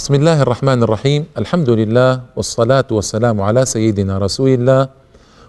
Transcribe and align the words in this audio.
بسم 0.00 0.14
الله 0.14 0.42
الرحمن 0.42 0.82
الرحيم 0.82 1.24
الحمد 1.38 1.70
لله 1.70 2.20
والصلاة 2.36 2.84
والسلام 2.90 3.40
على 3.40 3.66
سيدنا 3.66 4.18
رسول 4.18 4.48
الله 4.48 4.88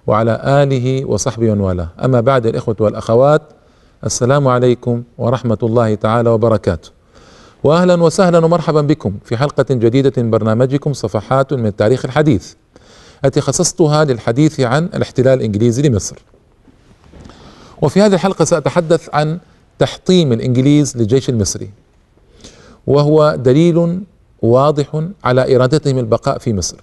وعلى 0.07 0.41
آله 0.43 1.05
وصحبه 1.05 1.52
والاه 1.52 1.88
أما 2.04 2.21
بعد 2.21 2.46
الإخوة 2.46 2.75
والأخوات 2.79 3.41
السلام 4.05 4.48
عليكم 4.48 5.04
ورحمة 5.18 5.57
الله 5.64 5.95
تعالى 5.95 6.29
وبركاته 6.29 6.89
وأهلا 7.64 8.04
وسهلا 8.04 8.45
ومرحبا 8.45 8.82
بكم 8.82 9.14
في 9.25 9.38
حلقة 9.38 9.66
جديدة 9.70 10.14
من 10.18 10.32
برنامجكم 10.32 10.93
صفحات 10.93 11.54
من 11.54 11.65
التاريخ 11.65 12.05
الحديث 12.05 12.54
التي 13.25 13.41
خصصتها 13.41 14.04
للحديث 14.04 14.59
عن 14.59 14.86
الاحتلال 14.86 15.39
الإنجليزي 15.39 15.81
لمصر 15.81 16.15
وفي 17.81 18.02
هذه 18.02 18.13
الحلقة 18.13 18.45
سأتحدث 18.45 19.09
عن 19.13 19.39
تحطيم 19.79 20.33
الإنجليز 20.33 20.97
للجيش 20.97 21.29
المصري 21.29 21.70
وهو 22.88 23.36
دليل 23.36 24.02
واضح 24.41 25.04
على 25.23 25.55
إرادتهم 25.55 25.98
البقاء 25.98 26.38
في 26.38 26.54
مصر. 26.54 26.77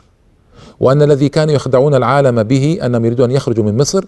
وأن 0.80 1.02
الذي 1.02 1.28
كانوا 1.28 1.54
يخدعون 1.54 1.94
العالم 1.94 2.42
به 2.42 2.78
أنهم 2.82 3.04
يريدون 3.04 3.30
أن 3.30 3.36
يخرجوا 3.36 3.64
من 3.64 3.76
مصر 3.76 4.04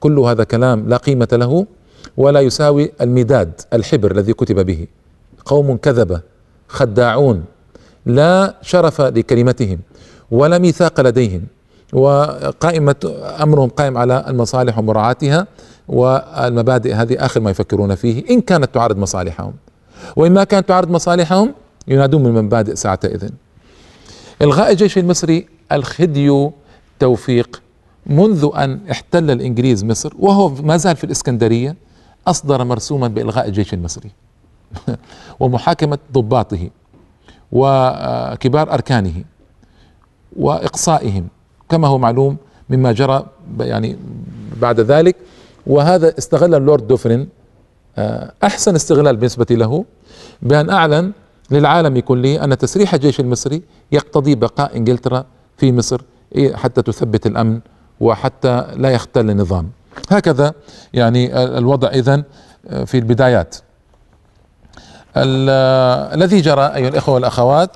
كل 0.00 0.18
هذا 0.18 0.44
كلام 0.44 0.88
لا 0.88 0.96
قيمة 0.96 1.28
له 1.32 1.66
ولا 2.16 2.40
يساوي 2.40 2.92
المداد 3.00 3.60
الحبر 3.72 4.10
الذي 4.10 4.32
كتب 4.32 4.66
به. 4.66 4.86
قوم 5.44 5.76
كذبه 5.76 6.20
خداعون 6.68 7.44
لا 8.06 8.54
شرف 8.62 9.00
لكلمتهم 9.00 9.78
ولا 10.30 10.58
ميثاق 10.58 11.00
لديهم 11.00 11.42
وقائمة 11.92 12.96
أمرهم 13.42 13.68
قائم 13.68 13.98
على 13.98 14.24
المصالح 14.28 14.78
ومراعاتها 14.78 15.46
والمبادئ 15.88 16.94
هذه 16.94 17.16
آخر 17.18 17.40
ما 17.40 17.50
يفكرون 17.50 17.94
فيه 17.94 18.24
إن 18.30 18.40
كانت 18.40 18.74
تعارض 18.74 18.98
مصالحهم. 18.98 19.52
وإن 20.16 20.32
ما 20.32 20.44
كانت 20.44 20.68
تعارض 20.68 20.90
مصالحهم 20.90 21.54
ينادون 21.88 22.22
من 22.22 22.38
المبادئ 22.38 22.74
ساعتئذ 22.74 23.28
إلغاء 24.42 24.70
الجيش 24.70 24.98
المصري 24.98 25.46
الخديو 25.72 26.52
توفيق 26.98 27.62
منذ 28.06 28.50
أن 28.56 28.80
احتل 28.90 29.30
الإنجليز 29.30 29.84
مصر 29.84 30.12
وهو 30.18 30.48
ما 30.48 30.76
زال 30.76 30.96
في 30.96 31.04
الإسكندرية 31.04 31.76
أصدر 32.26 32.64
مرسوما 32.64 33.08
بإلغاء 33.08 33.48
الجيش 33.48 33.74
المصري 33.74 34.10
ومحاكمة 35.40 35.98
ضباطه 36.12 36.70
وكبار 37.52 38.72
أركانه 38.72 39.24
وإقصائهم 40.36 41.28
كما 41.68 41.88
هو 41.88 41.98
معلوم 41.98 42.36
مما 42.70 42.92
جرى 42.92 43.26
يعني 43.60 43.96
بعد 44.60 44.80
ذلك. 44.80 45.16
وهذا 45.66 46.18
استغل 46.18 46.54
اللورد 46.54 46.86
دوفرين 46.86 47.28
آه، 47.98 48.32
أحسن 48.44 48.74
استغلال 48.74 49.16
بالنسبة 49.16 49.46
له 49.50 49.84
بأن 50.42 50.70
أعلن 50.70 51.12
للعالم 51.52 52.00
كله 52.00 52.44
أن 52.44 52.58
تسريح 52.58 52.94
الجيش 52.94 53.20
المصري 53.20 53.62
يقتضي 53.92 54.34
بقاء 54.34 54.76
إنجلترا 54.76 55.24
في 55.56 55.72
مصر 55.72 56.00
إيه، 56.34 56.56
حتى 56.56 56.82
تثبت 56.82 57.26
الأمن 57.26 57.60
وحتى 58.00 58.66
لا 58.76 58.90
يختل 58.90 59.30
النظام. 59.30 59.70
هكذا 60.10 60.52
يعني 60.92 61.42
الوضع 61.58 61.88
إذن 61.88 62.24
آه، 62.68 62.84
في 62.84 62.98
البدايات. 62.98 63.56
الذي 65.16 66.40
جرى 66.40 66.66
أيها 66.74 66.88
الإخوة 66.88 67.14
والأخوات 67.14 67.70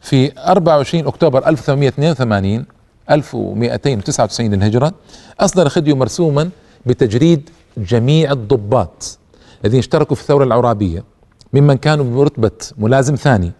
في 0.00 0.32
24 0.38 1.06
أكتوبر 1.06 1.48
1882 1.48 2.66
1299 3.10 4.54
للهجرة 4.54 4.92
أصدر 5.40 5.68
خديو 5.68 5.96
مرسوما 5.96 6.50
بتجريد 6.86 7.50
جميع 7.76 8.32
الضباط 8.32 9.18
الذين 9.64 9.78
اشتركوا 9.78 10.16
في 10.16 10.22
الثورة 10.22 10.44
العرابية. 10.44 11.04
ممن 11.52 11.74
كانوا 11.74 12.16
برتبة 12.16 12.50
ملازم 12.78 13.14
ثاني 13.14 13.52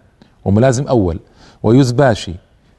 وملازم 0.45 0.87
أول 0.87 1.19
ويزباشي 1.63 2.33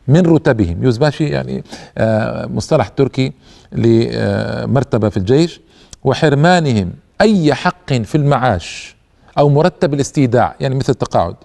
من 0.09 0.27
رتبهم. 0.27 0.85
يزباشي 0.85 1.25
يعني 1.25 1.65
آه، 1.99 2.47
مصطلح 2.47 2.89
تركي 2.89 3.33
لمرتبة 3.73 5.09
في 5.09 5.17
الجيش 5.17 5.61
وحرمانهم 6.05 6.93
أي 7.21 7.55
حق 7.55 7.93
في 7.93 8.15
المعاش 8.15 8.97
أو 9.39 9.49
مرتب 9.49 9.95
الاستيداع 9.95 10.55
يعني 10.61 10.75
مثل 10.75 10.93
التقاعد. 10.93 11.37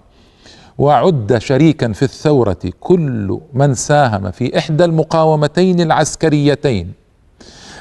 وعد 0.78 1.38
شريكا 1.38 1.92
في 1.92 2.02
الثورة 2.02 2.58
كل 2.80 3.40
من 3.54 3.74
ساهم 3.74 4.30
في 4.30 4.58
إحدى 4.58 4.84
المقاومتين 4.84 5.80
العسكريتين 5.80 6.92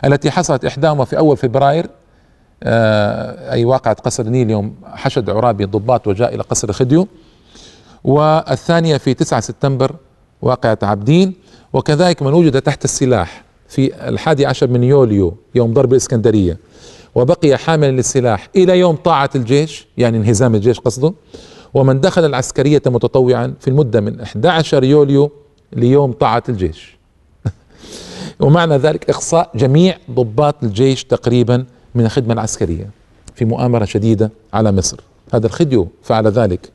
التي 0.05 0.31
حصلت 0.31 0.65
إحداهما 0.65 1.05
في 1.05 1.17
أول 1.17 1.37
فبراير 1.37 1.89
أي 2.63 3.65
واقعة 3.65 3.95
قصر 3.95 4.23
النيل 4.23 4.49
يوم 4.49 4.75
حشد 4.83 5.29
عرابي 5.29 5.63
الضباط 5.63 6.07
وجاء 6.07 6.35
إلى 6.35 6.43
قصر 6.43 6.73
خديو. 6.73 7.07
والثانية 8.03 8.97
في 8.97 9.13
9 9.13 9.39
سبتمبر 9.39 9.95
واقعة 10.41 10.77
عبدين 10.83 11.33
وكذلك 11.73 12.21
من 12.21 12.33
وجد 12.33 12.61
تحت 12.61 12.85
السلاح 12.85 13.43
في 13.67 14.09
الحادي 14.09 14.45
عشر 14.45 14.67
من 14.67 14.83
يوليو 14.83 15.37
يوم 15.55 15.73
ضرب 15.73 15.91
الإسكندرية. 15.91 16.57
وبقي 17.15 17.57
حاملا 17.57 17.91
للسلاح 17.91 18.49
إلى 18.55 18.79
يوم 18.79 18.95
طاعة 18.95 19.29
الجيش 19.35 19.87
يعني 19.97 20.17
انهزام 20.17 20.55
الجيش 20.55 20.79
قصده. 20.79 21.13
ومن 21.73 22.01
دخل 22.01 22.25
العسكرية 22.25 22.81
متطوعا 22.85 23.53
في 23.59 23.67
المدة 23.67 24.01
من 24.01 24.21
11 24.21 24.83
يوليو 24.83 25.31
ليوم 25.73 26.11
طاعة 26.11 26.43
الجيش. 26.49 26.97
ومعنى 28.39 28.77
ذلك 28.77 29.09
إقصاء 29.09 29.51
جميع 29.55 29.97
ضباط 30.11 30.63
الجيش 30.63 31.03
تقريبا 31.03 31.65
من 31.95 32.05
الخدمة 32.05 32.33
العسكرية 32.33 32.89
في 33.35 33.45
مؤامرة 33.45 33.85
شديدة 33.85 34.31
على 34.53 34.71
مصر. 34.71 34.99
هذا 35.33 35.47
الخديو 35.47 35.87
فعل 36.03 36.27
ذلك. 36.27 36.71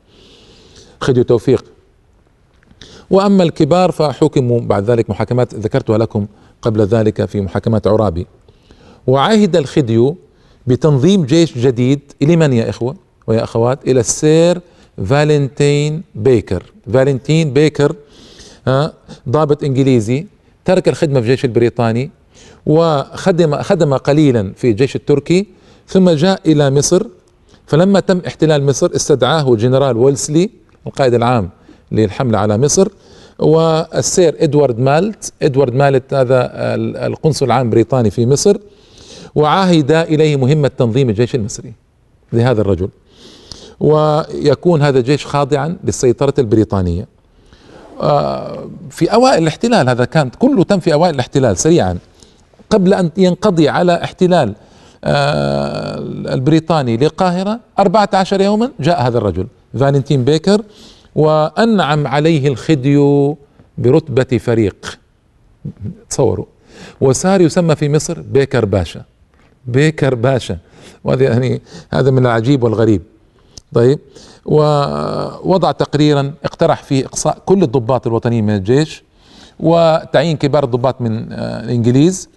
خديو 1.00 1.22
توفيق. 1.22 1.64
وأما 3.10 3.42
الكبار 3.42 3.92
فحكموا 3.92 4.60
بعد 4.60 4.90
ذلك 4.90 5.10
محاكمات. 5.10 5.54
ذكرتها 5.54 5.98
لكم 5.98 6.26
قبل 6.62 6.80
ذلك 6.80 7.24
في 7.24 7.40
محاكمات 7.40 7.86
عرابي. 7.86 8.26
وعهد 9.06 9.56
الخديو 9.56 10.16
بتنظيم 10.66 11.24
جيش 11.24 11.58
جديد. 11.58 12.00
إلى 12.22 12.36
من 12.36 12.52
يا 12.52 12.70
إخوة؟ 12.70 12.96
ويا 13.26 13.44
أخوات 13.44 13.88
إلى 13.88 14.00
السير 14.00 14.60
فالنتين 15.04 16.02
بيكر. 16.14 16.72
فالنتين 16.92 17.52
بيكر 17.52 17.96
ضابط 19.28 19.64
إنجليزي 19.64 20.26
ترك 20.64 20.88
الخدمة 20.88 21.20
في 21.20 21.26
الجيش 21.26 21.44
البريطاني. 21.44 22.10
وخدم 22.66 23.62
خدم 23.62 23.94
قليلا 23.94 24.52
في 24.56 24.70
الجيش 24.70 24.96
التركي 24.96 25.46
ثم 25.88 26.10
جاء 26.10 26.40
إلى 26.46 26.70
مصر. 26.70 27.06
فلما 27.66 28.00
تم 28.00 28.20
احتلال 28.26 28.66
مصر 28.66 28.90
استدعاه 28.96 29.56
جنرال 29.56 29.96
ويلسلي 29.96 30.50
القائد 30.86 31.14
العام 31.14 31.50
للحملة 31.92 32.38
على 32.38 32.58
مصر 32.58 32.88
والسير 33.38 34.36
إدوارد 34.38 34.78
مالت. 34.78 35.32
إدوارد 35.42 35.74
مالت 35.74 36.14
هذا 36.14 36.50
القنصل 37.06 37.46
العام 37.46 37.66
البريطاني 37.66 38.10
في 38.10 38.26
مصر 38.26 38.56
وعاهد 39.34 39.92
إليه 39.92 40.36
مهمة 40.36 40.68
تنظيم 40.68 41.08
الجيش 41.08 41.34
المصري 41.34 41.72
لهذا 42.32 42.60
الرجل. 42.60 42.88
ويكون 43.80 44.82
هذا 44.82 44.98
الجيش 44.98 45.26
خاضعا 45.26 45.76
للسيطرة 45.84 46.34
البريطانية. 46.38 47.06
آه، 48.00 48.68
في 48.90 49.14
أوائل 49.14 49.42
الاحتلال 49.42 49.88
هذا 49.88 50.04
كان 50.04 50.30
كله 50.38 50.64
تم 50.64 50.80
في 50.80 50.92
أوائل 50.92 51.14
الاحتلال 51.14 51.56
سريعا. 51.56 51.98
قبل 52.70 52.94
أن 52.94 53.10
ينقضي 53.16 53.68
على 53.68 54.04
احتلال 54.04 54.54
آه، 55.04 55.98
البريطاني 56.34 56.96
للقاهرة 56.96 57.60
14 57.78 58.40
يوما 58.40 58.70
جاء 58.80 59.02
هذا 59.02 59.18
الرجل 59.18 59.46
فالنتين 59.78 60.24
بيكر 60.24 60.62
وأنعم 61.14 62.06
عليه 62.06 62.48
الخديو 62.48 63.38
برتبة 63.78 64.38
فريق. 64.38 64.98
تصوروا. 66.10 66.46
وصار 67.00 67.40
يسمى 67.40 67.76
في 67.76 67.88
مصر 67.88 68.20
بيكر 68.20 68.64
باشا. 68.64 69.04
بيكر 69.66 70.14
باشا. 70.14 70.58
وهذا 71.04 71.24
يعني 71.24 71.62
هذا 71.92 72.10
من 72.10 72.26
العجيب 72.26 72.62
والغريب. 72.62 73.02
طيب. 73.74 73.98
ووضع 74.44 75.72
تقريرا 75.72 76.32
اقترح 76.44 76.82
فيه 76.82 77.06
إقصاء 77.06 77.42
كل 77.46 77.62
الضباط 77.62 78.06
الوطنيين 78.06 78.46
من 78.46 78.54
الجيش 78.54 79.02
وتعيين 79.60 80.36
كبار 80.36 80.64
الضباط 80.64 81.00
من 81.00 81.32
آه، 81.32 81.64
الإنجليز. 81.64 82.28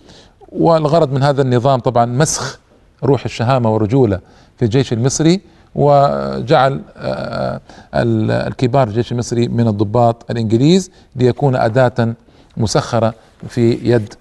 والغرض 0.58 1.14
من 1.14 1.24
هذا 1.24 1.42
النظام 1.42 1.80
طبعا 1.80 2.06
مسخ 2.06 2.60
روح 3.04 3.26
الشهامة 3.26 3.74
والرجوله 3.74 4.20
في 4.58 4.66
الجيش 4.66 4.94
المصري 4.94 5.42
وجعل 5.76 6.82
آه، 6.98 7.62
الكبار 7.94 8.88
الجيش 8.88 9.12
المصري 9.12 9.48
من 9.48 9.68
الضباط 9.68 10.32
الإنجليز 10.32 10.92
ليكون 11.16 11.56
أداة 11.56 12.14
مسخرة 12.58 13.14
في 13.50 13.72
يد 13.84 14.14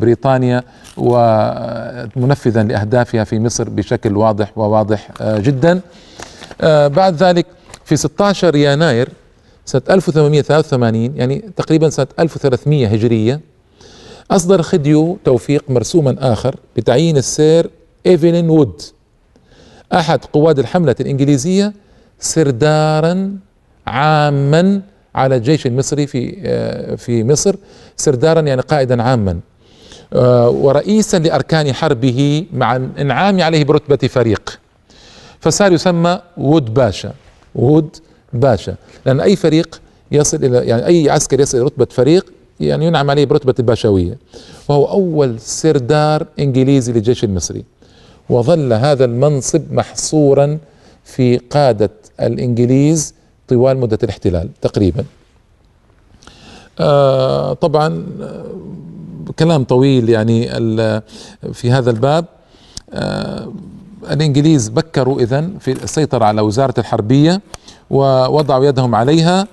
بريطانيا 0.00 0.62
ومنفذا 0.96 2.62
لأهدافها 2.62 3.24
في 3.24 3.38
مصر 3.38 3.68
بشكل 3.68 4.16
واضح 4.16 4.58
وواضح 4.58 5.08
آه، 5.20 5.38
جدا. 5.38 5.80
آه، 6.60 6.88
بعد 6.88 7.14
ذلك 7.14 7.46
في 7.84 7.96
16 7.96 8.56
يناير 8.56 9.08
سنة 9.64 9.82
1883 9.90 11.16
يعني 11.16 11.44
تقريبا 11.56 11.90
سنة 11.90 12.06
1300 12.18 12.86
هجرية 12.86 13.40
أصدر 14.30 14.62
خديو 14.62 15.18
توفيق 15.24 15.64
مرسوما 15.68 16.16
آخر 16.32 16.56
بتعيين 16.76 17.16
السير 17.16 17.70
إيفلين 18.06 18.50
وود 18.50 18.82
أحد 19.92 20.24
قواد 20.24 20.58
الحملة 20.58 20.94
الإنجليزية 21.00 21.72
سردارا 22.20 23.36
عاما 23.86 24.82
على 25.14 25.36
الجيش 25.36 25.66
المصري 25.66 26.06
في 26.06 26.96
في 26.96 27.24
مصر 27.24 27.56
سردارا 27.96 28.40
يعني 28.40 28.60
قائدا 28.60 29.02
عاما. 29.02 29.40
ورئيسا 30.46 31.16
لأركان 31.16 31.72
حربه 31.72 32.46
مع 32.52 32.76
الإنعام 32.76 33.42
عليه 33.42 33.64
برتبة 33.64 34.08
فريق. 34.08 34.58
فصار 35.40 35.72
يسمى 35.72 36.20
ود 36.36 36.74
باشا 36.74 37.12
ود 37.54 37.96
باشا. 38.32 38.74
لأن 39.06 39.20
أي 39.20 39.36
فريق 39.36 39.80
يصل 40.12 40.44
إلى 40.44 40.66
يعني 40.66 40.86
أي 40.86 41.10
عسكري 41.10 41.42
يصل 41.42 41.58
إلى 41.58 41.66
رتبة 41.66 41.86
فريق 41.90 42.32
يعني 42.60 42.86
ينعم 42.86 43.10
عليه 43.10 43.24
برتبة 43.24 43.54
الباشويه 43.58 44.18
وهو 44.68 44.84
أول 44.84 45.40
سردار 45.40 46.26
إنجليزي 46.38 46.92
للجيش 46.92 47.24
المصري. 47.24 47.64
وظل 48.30 48.72
هذا 48.72 49.04
المنصب 49.04 49.72
محصورا 49.72 50.58
في 51.04 51.36
قادة 51.36 51.90
الإنجليز 52.20 53.14
طوال 53.48 53.76
مدة 53.76 53.98
الاحتلال 54.02 54.48
تقريبا. 54.60 55.04
آه 56.80 57.52
طبعا 57.52 58.06
آه، 58.22 58.44
كلام 59.38 59.64
طويل 59.64 60.08
يعني 60.08 60.48
في 61.52 61.70
هذا 61.70 61.90
الباب. 61.90 62.24
آه 62.92 63.52
الإنجليز 64.10 64.68
بكروا 64.68 65.20
اذا 65.20 65.50
في 65.60 65.72
السيطرة 65.72 66.24
على 66.24 66.40
وزارة 66.40 66.74
الحربية 66.78 67.40
ووضعوا 67.90 68.64
يدهم 68.64 68.94
عليها. 68.94 69.46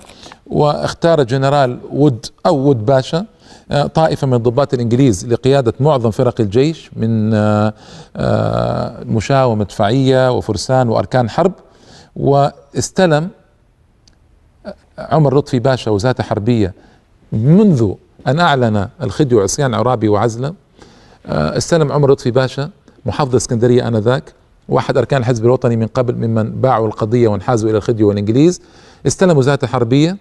واختار 0.46 1.22
جنرال 1.22 1.78
وود 1.92 2.26
أو 2.46 2.56
وود 2.56 2.86
باشا 2.86 3.26
آه، 3.70 3.86
طائفة 3.86 4.26
من 4.26 4.34
الضباط 4.34 4.74
الإنجليز 4.74 5.26
لقيادة 5.26 5.74
معظم 5.80 6.10
فرق 6.10 6.40
الجيش 6.40 6.90
من 6.96 7.34
آه، 7.34 7.74
آه، 8.16 9.04
مشاة 9.04 9.46
ومدفعية 9.46 10.32
وفرسان 10.32 10.88
وأركان 10.88 11.30
حرب. 11.30 11.52
واستلم 12.16 13.28
عمر 14.98 15.38
لطفي 15.38 15.58
باشا 15.58 15.90
وزارة 15.90 16.22
حربية 16.22 16.74
منذ 17.32 17.92
أن 18.26 18.40
أعلن 18.40 18.88
الخديوي 19.02 19.42
عصيان 19.42 19.74
عرابي 19.74 20.08
وعزله. 20.08 20.54
استلم 21.26 21.92
عمر 21.92 22.12
لطفي 22.12 22.30
باشا 22.30 22.70
محافظ 23.06 23.34
اسكندرية 23.34 23.88
آنذاك 23.88 24.32
واحد 24.68 24.96
أركان 24.96 25.20
الحزب 25.20 25.44
الوطني 25.44 25.76
من 25.76 25.86
قبل 25.86 26.14
ممن 26.14 26.50
باعوا 26.50 26.86
القضية 26.86 27.28
وانحازوا 27.28 27.70
إلى 27.70 27.78
الخديوي 27.78 28.08
والإنجليز. 28.08 28.60
استلم 29.06 29.38
وزارة 29.38 29.58
الحربية 29.62 30.16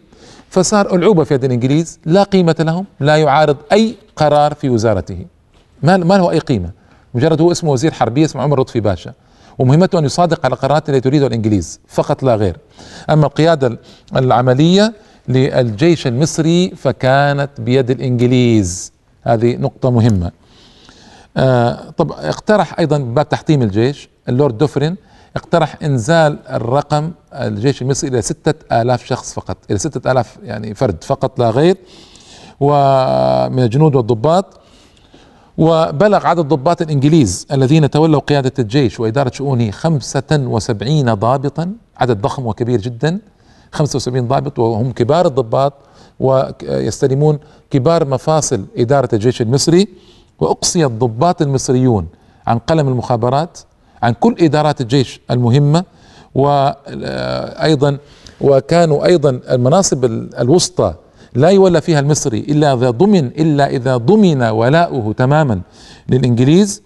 فصار 0.54 0.96
ألعوبة 0.96 1.24
في 1.24 1.34
يد 1.34 1.44
الإنجليز 1.44 2.00
لا 2.06 2.24
قيمة 2.24 2.56
لهم 2.60 2.86
لا 3.00 3.18
يعارض 3.18 3.58
أي 3.72 3.96
قرار 4.16 4.54
في 4.54 4.70
وزارته. 4.70 5.26
ما, 5.84 5.98
ما 5.98 6.14
له 6.14 6.32
أي 6.32 6.40
قيمة. 6.40 6.70
مجرد 7.14 7.42
هو 7.42 7.52
اسمه 7.52 7.72
وزير 7.72 7.92
حربية 7.92 8.26
اسمه 8.26 8.42
عمر 8.42 8.62
لطفي 8.62 8.80
باشا. 8.80 9.14
ومهمته 9.60 10.00
أن 10.00 10.06
يصادق 10.06 10.46
على 10.46 10.54
القرارات 10.54 10.90
التي 10.90 11.02
تريدها 11.02 11.28
الإنجليز 11.28 11.80
فقط 11.88 12.24
لا 12.24 12.36
غير. 12.36 12.58
أما 13.10 13.26
القيادة 13.26 13.80
العملية 14.16 14.94
للجيش 15.28 16.08
المصري 16.08 16.70
فكانت 16.70 17.50
بيد 17.58 17.92
الإنجليز. 17.92 18.92
هذه 19.24 19.56
نقطة 19.56 19.92
مهمة. 19.92 20.32
آه 21.38 21.90
طب 21.98 22.12
اقترح 22.12 22.80
أيضا 22.80 22.98
باب 22.98 23.30
تحطيم 23.30 23.62
الجيش. 23.62 24.10
اللورد 24.30 24.58
دوفرين 24.58 24.96
اقترح 25.36 25.78
إنزال 25.84 26.40
الرقم 26.50 27.12
الجيش 27.34 27.82
المصري 27.82 28.10
إلى 28.10 28.22
ستة 28.22 28.82
آلاف 28.82 29.06
شخص 29.06 29.34
فقط 29.34 29.58
إلى 29.70 29.78
ستة 29.80 30.12
آلاف 30.12 30.38
يعني 30.44 30.74
فرد 30.74 31.04
فقط 31.04 31.40
لا 31.40 31.50
غير 31.50 31.78
ومن 32.60 33.64
الجنود 33.64 33.96
والضباط. 33.96 34.60
وبلغ 35.58 36.28
عدد 36.28 36.40
ضباط 36.48 36.82
الإنجليز 36.82 37.48
الذين 37.52 37.90
تولوا 37.90 38.22
قيادة 38.22 38.52
الجيش 38.60 39.00
وإدارة 39.00 39.32
شؤونه 39.34 39.72
خمسة 39.72 40.24
وسبعين 40.32 41.14
ضابطا 41.14 41.72
عدد 41.98 42.22
ضخم 42.22 42.46
وكبير 42.48 42.82
جدا 42.82 43.20
خمسة 43.72 43.98
وسبعين 43.98 44.28
ضابط 44.28 44.60
وهم 44.60 44.92
كبار 44.92 45.26
الضباط 45.26 45.74
ويستلمون 46.20 47.40
كبار 47.72 48.08
مفاصل 48.08 48.66
إدارة 48.78 49.10
الجيش 49.14 49.42
المصري. 49.42 49.88
وأقصي 50.40 50.86
الضباط 50.86 51.42
المصريون 51.42 52.08
عن 52.48 52.58
قلم 52.58 52.88
المخابرات 52.88 53.60
عن 54.04 54.14
كل 54.14 54.36
إدارات 54.40 54.82
الجيش 54.82 55.22
المهمة 55.32 55.84
وأيضا 56.36 57.98
وكانوا 58.42 59.06
أيضا 59.06 59.30
المناصب 59.30 60.06
الوسطى 60.40 60.94
لا 61.36 61.50
يولى 61.50 61.82
فيها 61.82 62.00
المصري 62.00 62.40
إلا 62.40 62.74
إذا 62.74 62.90
ضمن 62.90 63.26
إلا 63.26 63.68
إذا 63.70 63.98
ضمن 63.98 64.44
ولاؤه 64.44 65.14
تماما 65.14 65.62
للإنجليز 66.10 66.82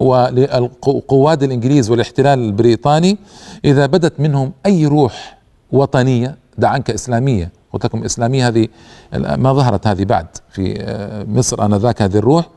وللقواد 0.00 1.42
الإنجليز 1.42 1.90
والاحتلال 1.90 2.38
البريطاني. 2.38 3.18
إذا 3.64 3.86
بدت 3.86 4.20
منهم 4.20 4.52
أي 4.66 4.86
روح 4.86 5.38
وطنية 5.72 6.36
دع 6.58 6.68
عنك 6.68 6.90
إسلامية 6.90 7.52
قلت 7.72 7.84
لكم 7.84 8.04
إسلامية 8.04 8.48
هذه 8.48 8.68
ما 9.12 9.52
ظهرت 9.52 9.86
هذه 9.86 10.04
بعد 10.04 10.26
في 10.50 10.84
مصر 11.28 11.66
آنذاك 11.66 12.02
هذه 12.02 12.16
الروح. 12.16 12.48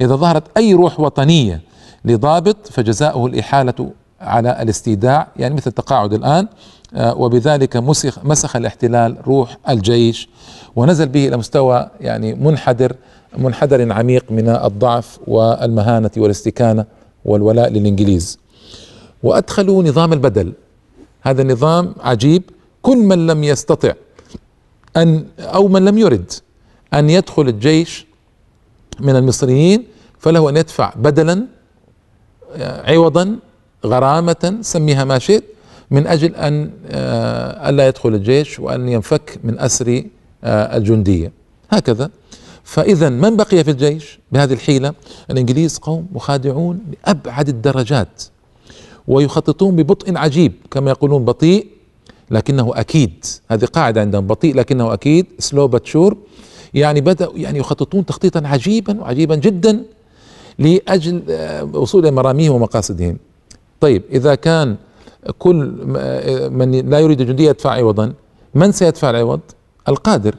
إذا 0.00 0.16
ظهرت 0.16 0.42
أي 0.56 0.74
روح 0.74 1.00
وطنية 1.00 1.60
لضابط 2.04 2.56
فجزاؤه 2.70 3.26
الإحالة 3.26 3.90
على 4.20 4.62
الاستيداع 4.62 5.28
يعني 5.36 5.54
مثل 5.54 5.70
التقاعد 5.70 6.12
الآن 6.12 6.48
آه، 6.94 7.14
وبذلك 7.14 7.76
مسخ 7.76 8.24
مسخ 8.24 8.56
الاحتلال 8.56 9.16
روح 9.26 9.58
الجيش 9.68 10.28
ونزل 10.76 11.08
به 11.08 11.28
إلى 11.28 11.36
مستوى 11.36 11.90
يعني 12.00 12.34
منحدر 12.34 12.96
منحدر 13.38 13.92
عميق 13.92 14.24
من 14.30 14.48
الضعف 14.48 15.18
والمهانة 15.26 16.10
والاستكانة 16.16 16.84
والولاء 17.24 17.68
للإنجليز. 17.68 18.38
وأدخلوا 19.22 19.82
نظام 19.82 20.12
البدل. 20.12 20.52
هذا 21.22 21.42
النظام 21.42 21.94
عجيب. 22.00 22.42
كل 22.82 22.96
من 22.96 23.26
لم 23.26 23.44
يستطع 23.44 23.92
أن 24.96 25.24
أو 25.38 25.68
من 25.68 25.84
لم 25.84 25.98
يرد 25.98 26.32
أن 26.94 27.10
يدخل 27.10 27.48
الجيش 27.48 28.06
من 29.00 29.16
المصريين 29.16 29.84
فله 30.18 30.48
أن 30.48 30.56
يدفع 30.56 30.92
بدلا 30.96 31.46
عوضا 32.60 33.36
غرامة 33.86 34.58
سميها 34.60 35.04
ما 35.04 35.18
شئت 35.18 35.44
من 35.90 36.06
أجل 36.06 36.34
أن 36.34 36.70
آه، 36.86 37.68
ألا 37.68 37.88
يدخل 37.88 38.08
الجيش 38.08 38.60
وأن 38.60 38.88
ينفك 38.88 39.38
من 39.44 39.58
أسر 39.58 40.04
آه، 40.44 40.76
الجندية. 40.76 41.32
هكذا. 41.70 42.10
فإذا 42.64 43.08
من 43.08 43.36
بقي 43.36 43.64
في 43.64 43.70
الجيش؟ 43.70 44.18
بهذه 44.32 44.52
الحيلة 44.52 44.94
الإنجليز 45.30 45.78
قوم 45.78 46.06
مخادعون 46.12 46.80
لأبعد 46.92 47.48
الدرجات 47.48 48.22
ويخططون 49.08 49.76
ببطء 49.76 50.16
عجيب 50.16 50.52
كما 50.70 50.90
يقولون 50.90 51.24
بطيء 51.24 51.66
لكنه 52.30 52.72
أكيد. 52.74 53.24
هذه 53.50 53.64
قاعدة 53.64 54.00
عندهم 54.00 54.26
بطيء 54.26 54.54
لكنه 54.54 54.92
أكيد 54.92 55.26
سلو 55.38 55.68
باتشور 55.68 56.16
يعني 56.74 57.00
بدأوا 57.00 57.32
يعني 57.36 57.58
يخططون 57.58 58.06
تخطيطا 58.06 58.42
عجيبا 58.44 59.00
وعجيبا 59.00 59.34
جدا. 59.36 59.82
لأجل 60.58 61.22
آه، 61.30 61.64
وصول 61.64 62.12
مراميهم 62.12 62.54
ومقاصدهم. 62.54 63.16
طيب 63.80 64.02
إذا 64.12 64.34
كان 64.34 64.76
كل 65.38 65.78
آه، 65.96 66.48
من 66.48 66.90
لا 66.90 66.98
يريد 66.98 67.20
الجندية 67.20 67.48
يدفع 67.48 67.70
عوضا 67.70 68.12
من 68.54 68.72
سيدفع 68.72 69.10
العوض؟ 69.10 69.40
القادر. 69.88 70.34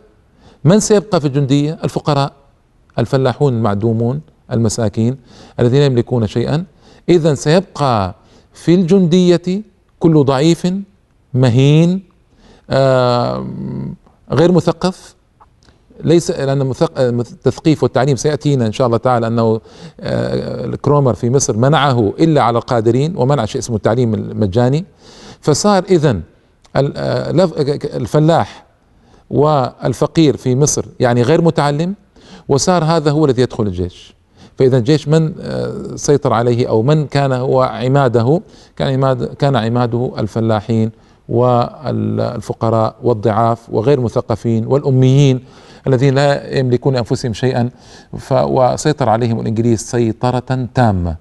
من 0.63 0.79
سيبقى 0.79 1.21
في 1.21 1.27
الجندية؟ 1.27 1.79
الفقراء 1.83 2.33
الفلاحون 2.99 3.53
المعدومون 3.53 4.21
المساكين 4.51 5.17
الذين 5.59 5.81
يملكون 5.81 6.27
شيئا. 6.27 6.65
اذا 7.09 7.33
سيبقى 7.33 8.15
في 8.53 8.75
الجندية 8.75 9.61
كل 9.99 10.23
ضعيف 10.23 10.67
مهين 11.33 12.03
آه 12.69 13.47
غير 14.31 14.51
مثقف. 14.51 15.15
ليس 16.03 16.31
لأن 16.31 16.71
التثقيف 16.97 17.83
والتعليم 17.83 18.15
سيأتينا 18.15 18.67
إن 18.67 18.71
شاء 18.71 18.87
الله 18.87 18.97
تعالى 18.97 19.27
أنه 19.27 19.61
آه، 19.99 20.75
كرومر 20.75 21.13
في 21.13 21.29
مصر 21.29 21.57
منعه 21.57 22.13
إلا 22.19 22.41
على 22.41 22.57
القادرين 22.57 23.17
ومنع 23.17 23.45
شيء 23.45 23.61
اسمه 23.61 23.75
التعليم 23.75 24.13
المجاني. 24.13 24.85
فصار 25.41 25.83
اذا 25.83 26.19
آه، 26.75 27.31
الفلاح 27.83 28.65
والفقير 29.29 30.37
في 30.37 30.55
مصر 30.55 30.85
يعني 30.99 31.21
غير 31.21 31.41
متعلم 31.41 31.95
وصار 32.47 32.83
هذا 32.83 33.11
هو 33.11 33.25
الذي 33.25 33.41
يدخل 33.41 33.63
الجيش. 33.63 34.13
فإذا 34.57 34.77
الجيش 34.77 35.07
من 35.07 35.33
آه، 35.41 35.95
سيطر 35.95 36.33
عليه 36.33 36.69
أو 36.69 36.81
من 36.81 37.07
كان 37.07 37.31
هو 37.31 37.61
عماده 37.61 38.41
كان 38.75 38.93
عماد 38.93 39.23
كان 39.23 39.55
عماده 39.55 40.11
الفلاحين 40.17 40.91
والفقراء 41.29 42.95
والضعاف 43.03 43.59
وغير 43.69 43.99
مثقفين 43.99 44.65
والأميين. 44.67 45.39
الذين 45.87 46.15
لا 46.15 46.57
يملكون 46.57 46.95
أنفسهم 46.95 47.33
شيئا 47.33 47.69
وسيطر 48.31 49.09
عليهم 49.09 49.39
الإنجليز 49.39 49.81
سيطرة 49.81 50.67
تامة. 50.73 51.15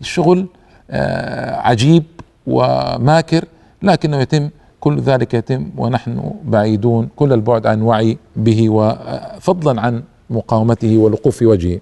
الشغل 0.00 0.46
آه، 0.90 1.56
عجيب 1.56 2.04
وماكر 2.46 3.44
لكنه 3.82 4.20
يتم 4.20 4.50
كل 4.80 5.00
ذلك 5.00 5.34
يتم 5.34 5.70
ونحن 5.76 6.30
بعيدون 6.44 7.08
كل 7.16 7.32
البعد 7.32 7.66
عن 7.66 7.82
وعي 7.82 8.18
به 8.36 8.70
وفضلا 8.70 9.80
عن 9.80 10.02
مقاومته 10.30 10.98
والوقوف 10.98 11.36
في 11.36 11.46
وجهه. 11.46 11.80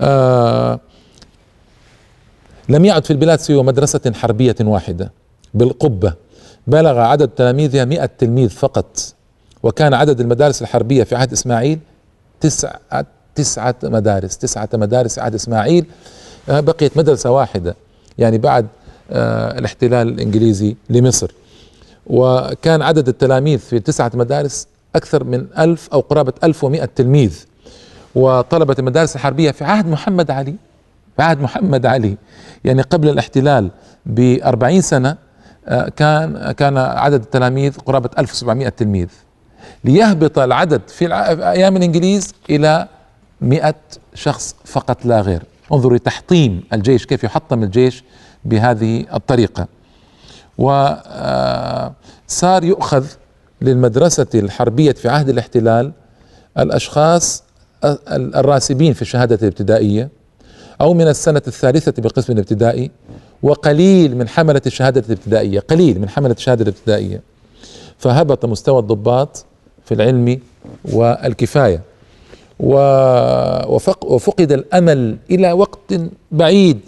آه 0.00 0.80
لم 2.68 2.84
يعد 2.84 3.04
في 3.04 3.10
البلاد 3.10 3.40
سوى 3.40 3.62
مدرسة 3.62 4.12
حربية 4.14 4.56
واحدة 4.60 5.12
بالقبة. 5.54 6.14
بلغ 6.66 6.98
عدد 6.98 7.28
تلاميذها 7.28 7.84
مئة 7.84 8.06
تلميذ 8.06 8.48
فقط. 8.48 9.13
وكان 9.64 9.94
عدد 9.94 10.20
المدارس 10.20 10.62
الحربية 10.62 11.04
في 11.04 11.14
عهد 11.14 11.32
إسماعيل 11.32 11.78
تسعة 12.40 13.06
تسعة 13.34 13.74
مدارس 13.82 14.38
تسعة 14.38 14.68
مدارس 14.74 15.18
عهد 15.18 15.34
إسماعيل. 15.34 15.86
آه، 16.48 16.60
بقيت 16.60 16.96
مدرسة 16.96 17.30
واحدة 17.30 17.76
يعني 18.18 18.38
بعد 18.38 18.66
آه، 19.10 19.58
الاحتلال 19.58 20.08
الإنجليزي 20.08 20.76
لمصر. 20.90 21.30
وكان 22.06 22.82
عدد 22.82 23.08
التلاميذ 23.08 23.58
في 23.58 23.80
تسعة 23.80 24.10
مدارس 24.14 24.66
أكثر 24.96 25.24
من 25.24 25.46
ألف 25.58 25.88
أو 25.92 26.00
قرابة 26.00 26.32
ألف 26.44 26.64
ومئة 26.64 26.88
تلميذ. 26.96 27.44
وطلبة 28.14 28.76
المدارس 28.78 29.16
الحربية 29.16 29.50
في 29.50 29.64
عهد 29.64 29.86
محمد 29.86 30.30
علي 30.30 30.54
في 31.16 31.22
عهد 31.22 31.40
محمد 31.40 31.86
علي 31.86 32.16
يعني 32.64 32.82
قبل 32.82 33.08
الاحتلال 33.08 33.70
بأربعين 34.06 34.80
سنة 34.80 35.16
آه، 35.66 35.88
كان 35.88 36.52
كان 36.52 36.76
عدد 36.78 37.20
التلاميذ 37.22 37.78
قرابة 37.78 38.10
1700 38.18 38.68
تلميذ. 38.68 39.08
ليهبط 39.84 40.38
العدد 40.38 40.80
في 40.88 41.14
أيام 41.50 41.76
الإنجليز 41.76 42.34
إلى 42.50 42.88
100 43.40 43.74
شخص 44.14 44.56
فقط 44.64 45.04
لا 45.04 45.20
غير. 45.20 45.42
انظروا 45.72 45.96
لتحطيم 45.96 46.64
الجيش 46.72 47.06
كيف 47.06 47.24
يحطم 47.24 47.62
الجيش 47.62 48.04
بهذه 48.44 49.04
الطريقة. 49.14 49.66
وصار 50.58 51.92
آه، 52.62 52.64
يؤخذ 52.64 53.06
للمدرسة 53.62 54.26
الحربية 54.34 54.92
في 54.92 55.08
عهد 55.08 55.28
الاحتلال 55.28 55.92
الأشخاص 56.58 57.42
الراسبين 58.12 58.92
في 58.92 59.02
الشهادة 59.02 59.38
الابتدائية 59.42 60.08
أو 60.80 60.94
من 60.94 61.08
السنة 61.08 61.42
الثالثة 61.46 62.02
بالقسم 62.02 62.32
الابتدائي 62.32 62.90
وقليل 63.42 64.16
من 64.16 64.28
حملة 64.28 64.62
الشهادة 64.66 65.04
الابتدائية 65.08 65.60
قليل 65.60 66.00
من 66.00 66.08
حملة 66.08 66.34
الشهادة 66.38 66.62
الابتدائية. 66.62 67.20
فهبط 67.98 68.44
مستوى 68.44 68.78
الضباط 68.78 69.44
في 69.84 69.94
العلم 69.94 70.38
والكفاية. 70.92 71.80
وفقد 74.04 74.52
الأمل 74.52 75.16
إلى 75.30 75.52
وقت 75.52 75.94
بعيد 76.32 76.78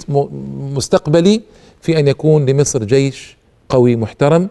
مستقبلي 0.74 1.40
في 1.80 1.98
أن 1.98 2.08
يكون 2.08 2.46
لمصر 2.46 2.84
جيش 2.84 3.36
قوي 3.68 3.96
محترم 3.96 4.48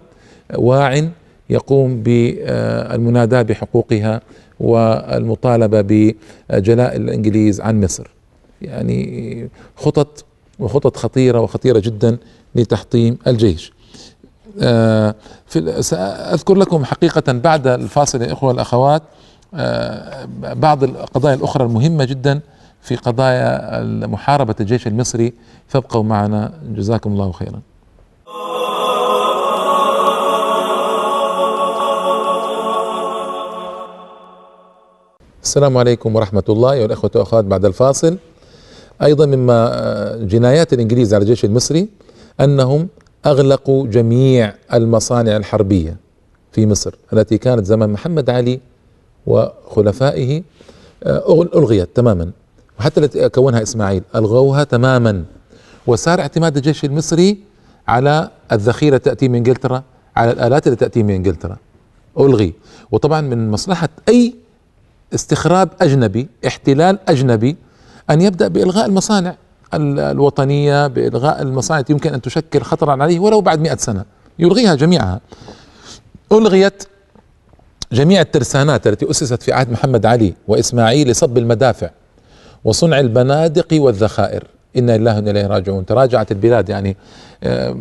واع 0.55 1.09
يقوم 1.49 2.03
بالمناداة 2.03 3.41
بحقوقها 3.41 4.21
والمطالبة 4.59 5.81
بجلاء 5.81 6.95
الإنجليز 6.95 7.61
عن 7.61 7.81
مصر. 7.81 8.07
يعني 8.61 9.49
خطط 9.75 10.25
وخطط 10.59 10.97
خطيرة 10.97 11.39
وخطيرة 11.41 11.79
جدا 11.79 12.17
لتحطيم 12.55 13.17
الجيش. 13.27 13.73
آه 14.61 15.15
سأذكر 15.79 16.55
لكم 16.55 16.85
حقيقة 16.85 17.31
بعد 17.33 17.67
الفاصل 17.67 18.21
يا 18.21 18.33
إخوة 18.33 18.51
الأخوات 18.51 19.03
آه 19.53 20.27
بعض 20.53 20.83
القضايا 20.83 21.35
الأخرى 21.35 21.63
المهمة 21.65 22.05
جدا 22.05 22.39
في 22.81 22.95
قضايا 22.95 23.81
محاربة 24.07 24.55
الجيش 24.59 24.87
المصري. 24.87 25.33
فابقوا 25.67 26.03
معنا. 26.03 26.53
جزاكم 26.75 27.11
الله 27.11 27.31
خيرا. 27.31 27.61
السلام 35.43 35.77
عليكم 35.77 36.15
ورحمة 36.15 36.43
الله 36.49 36.71
أيها 36.71 36.85
الأخوة 36.85 37.11
والأخوات 37.15 37.45
بعد 37.45 37.65
الفاصل 37.65 38.17
أيضا 39.03 39.25
مما 39.25 39.69
آه، 39.73 40.15
جنايات 40.17 40.73
الإنجليز 40.73 41.13
على 41.13 41.21
الجيش 41.21 41.45
المصري 41.45 41.87
أنهم 42.39 42.87
أغلقوا 43.25 43.87
جميع 43.87 44.53
المصانع 44.73 45.37
الحربية 45.37 45.97
في 46.51 46.65
مصر 46.65 46.95
التي 47.13 47.37
كانت 47.37 47.65
زمن 47.65 47.89
محمد 47.89 48.29
علي 48.29 48.59
وخلفائه 49.27 50.43
آه، 51.03 51.41
ألغيت 51.55 51.89
تماما 51.95 52.31
وحتى 52.79 52.99
التي 52.99 53.29
كونها 53.29 53.61
إسماعيل 53.61 54.03
ألغوها 54.15 54.63
تماما. 54.63 55.23
وصار 55.87 56.19
اعتماد 56.19 56.55
الجيش 56.55 56.85
المصري 56.85 57.37
على 57.87 58.29
الذخيرة 58.51 58.97
تأتي 58.97 59.27
من 59.27 59.35
إنجلترا 59.35 59.83
على 60.15 60.31
الآلات 60.31 60.67
اللي 60.67 60.75
تأتي 60.75 61.03
من 61.03 61.13
إنجلترا. 61.13 61.57
ألغي. 62.19 62.53
وطبعا 62.91 63.21
من 63.21 63.51
مصلحة 63.51 63.89
أي 64.09 64.35
استخراب 65.13 65.69
أجنبي 65.81 66.27
احتلال 66.47 66.99
أجنبي 67.07 67.55
أن 68.09 68.21
يبدأ 68.21 68.47
بإلغاء 68.47 68.85
المصانع. 68.85 69.35
الوطنية 69.73 70.87
بإلغاء 70.87 71.41
المصانع 71.41 71.83
يمكن 71.89 72.13
أن 72.13 72.21
تشكل 72.21 72.61
خطرا 72.61 73.03
عليه 73.03 73.19
ولو 73.19 73.41
بعد 73.41 73.59
مئة 73.59 73.77
سنة 73.77 74.05
يلغيها 74.39 74.75
جميعها. 74.75 75.21
ألغيت 76.31 76.83
جميع 77.91 78.21
الترسانات 78.21 78.87
التي 78.87 79.11
أسست 79.11 79.43
في 79.43 79.51
عهد 79.51 79.71
محمد 79.71 80.05
علي 80.05 80.33
وإسماعيل 80.47 81.09
لصب 81.09 81.37
المدافع 81.37 81.89
وصنع 82.63 82.99
البنادق 82.99 83.67
والذخائر. 83.73 84.43
إنا 84.77 84.97
لله 84.97 85.15
وإنا 85.15 85.31
إليه 85.31 85.47
راجعون. 85.47 85.85
تراجعت 85.85 86.31
البلاد 86.31 86.69
يعني 86.69 86.97
آه، 87.43 87.77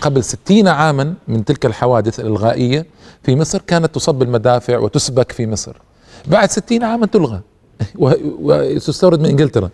قبل 0.00 0.24
ستين 0.24 0.68
عاما 0.68 1.14
من 1.28 1.44
تلك 1.44 1.66
الحوادث 1.66 2.20
الإلغائية 2.20 2.86
في 3.22 3.36
مصر 3.36 3.60
كانت 3.66 3.94
تصب 3.94 4.22
المدافع 4.22 4.78
وتسبك 4.78 5.32
في 5.32 5.46
مصر. 5.46 5.76
بعد 6.26 6.50
ستين 6.50 6.84
عاما 6.84 7.06
تلغى 7.06 7.40
وتستورد 8.42 9.20
من 9.20 9.26
إنجلترا. 9.26 9.70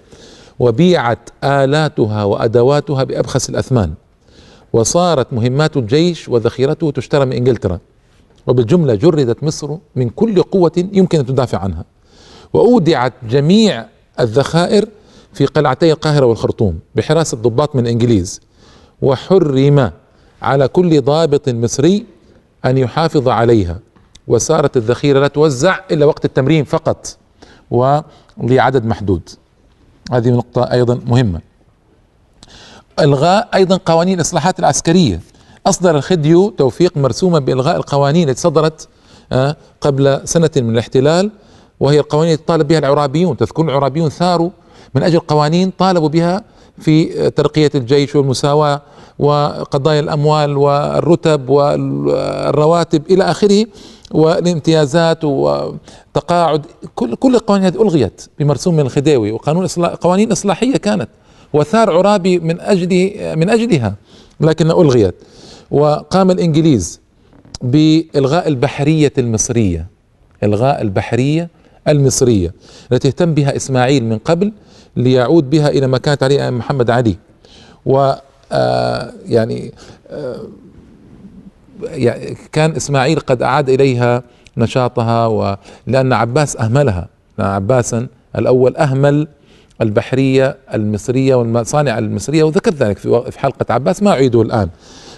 وبيعت 0.58 1.30
آلاتها 1.44 2.24
وأدواتها 2.24 3.04
بأبخس 3.04 3.50
الأثمان. 3.50 3.94
وصارت 4.72 5.32
مهمات 5.32 5.76
الجيش 5.76 6.28
وذخيرته 6.28 6.90
تشترى 6.90 7.24
من 7.24 7.32
إنجلترا. 7.32 7.78
وبالجملة 8.46 8.94
جردت 8.94 9.42
مصر 9.42 9.76
من 9.96 10.08
كل 10.10 10.42
قوة 10.42 10.72
يمكن 10.92 11.18
أن 11.18 11.26
تدافع 11.26 11.58
عنها. 11.58 11.84
وأودعت 12.52 13.12
جميع 13.28 13.86
الذخائر 14.20 14.88
في 15.32 15.46
قلعتي 15.46 15.92
القاهرة 15.92 16.26
والخرطوم 16.26 16.78
بحراسه 16.94 17.36
ضباط 17.36 17.76
من 17.76 17.82
الانجليز 17.82 18.40
وحرم 19.02 19.90
على 20.42 20.68
كل 20.68 21.00
ضابط 21.00 21.48
مصري 21.48 22.06
أن 22.64 22.78
يحافظ 22.78 23.28
عليها. 23.28 23.78
وصارت 24.28 24.76
الذخيرة 24.76 25.20
لا 25.20 25.28
توزع 25.28 25.80
إلا 25.90 26.06
وقت 26.06 26.24
التمرين 26.24 26.64
فقط 26.64 27.16
ولعدد 27.70 28.84
محدود. 28.84 29.28
هذه 30.12 30.28
نقطة 30.28 30.62
أيضا 30.62 31.00
مهمة. 31.06 31.40
إلغاء 33.00 33.48
أيضا 33.54 33.80
قوانين 33.86 34.14
الإصلاحات 34.14 34.58
العسكرية. 34.58 35.20
أصدر 35.66 35.96
الخديو 35.96 36.50
توفيق 36.50 36.96
مرسوما 36.96 37.38
بإلغاء 37.38 37.76
القوانين 37.76 38.28
التي 38.28 38.40
صدرت 38.40 38.88
آه، 39.32 39.56
قبل 39.80 40.20
سنة 40.24 40.50
من 40.56 40.70
الاحتلال 40.70 41.30
وهي 41.80 42.00
القوانين 42.00 42.32
التي 42.32 42.44
طالب 42.44 42.68
بها 42.68 42.78
العرابيون. 42.78 43.36
تذكرون 43.36 43.70
العرابيون 43.70 44.08
ثاروا 44.08 44.50
من 44.94 45.02
أجل 45.02 45.18
قوانين 45.18 45.70
طالبوا 45.70 46.08
بها 46.08 46.44
في 46.78 47.30
ترقية 47.30 47.70
الجيش 47.74 48.16
والمساواة 48.16 48.82
وقضايا 49.18 50.00
الأموال 50.00 50.56
والرتب 50.56 51.48
والرواتب 51.48 53.02
إلى 53.10 53.24
آخره. 53.24 53.66
والامتيازات 54.10 55.24
وتقاعد 55.24 56.66
كل 56.94 57.14
كل 57.14 57.34
القوانين 57.34 57.66
هذه 57.66 57.82
ألغيت 57.82 58.26
بمرسوم 58.38 58.74
من 58.74 58.80
الخديوي 58.80 59.32
وقانون 59.32 59.64
إصلاح 59.64 59.94
قوانين 59.94 60.32
إصلاحية 60.32 60.76
كانت 60.76 61.08
وثار 61.52 61.90
عرابي 61.90 62.38
من 62.38 62.60
أجل 62.60 63.12
من 63.36 63.50
أجلها 63.50 63.94
لكن 64.40 64.70
ألغيت. 64.70 65.14
وقام 65.70 66.30
الإنجليز 66.30 67.00
بإلغاء 67.62 68.48
البحرية 68.48 69.12
المصرية 69.18 69.86
إلغاء 70.44 70.82
البحرية 70.82 71.48
المصرية 71.88 72.54
التي 72.92 73.08
اهتم 73.08 73.34
بها 73.34 73.56
إسماعيل 73.56 74.04
من 74.04 74.18
قبل 74.18 74.52
ليعود 74.96 75.50
بها 75.50 75.68
إلى 75.68 75.86
ما 75.86 75.98
كانت 75.98 76.22
عليه 76.22 76.50
محمد 76.50 76.90
علي. 76.90 77.16
و 77.86 78.12
آه، 78.52 79.12
يعني 79.26 79.72
آه، 80.10 80.40
كان 82.52 82.76
إسماعيل 82.76 83.20
قد 83.20 83.42
أعاد 83.42 83.68
إليها 83.68 84.22
نشاطها 84.56 85.26
ولان 85.26 86.12
عباس 86.12 86.56
أهملها. 86.56 87.08
عباسا 87.38 88.06
الأول 88.36 88.76
أهمل 88.76 89.28
البحرية 89.82 90.56
المصرية 90.74 91.34
والمصانع 91.34 91.98
المصرية 91.98 92.42
وذكرت 92.44 92.74
ذلك 92.74 92.98
في 92.98 93.38
حلقة 93.38 93.74
عباس 93.74 94.02
ما 94.02 94.10
أعيده 94.10 94.42
الآن. 94.42 94.68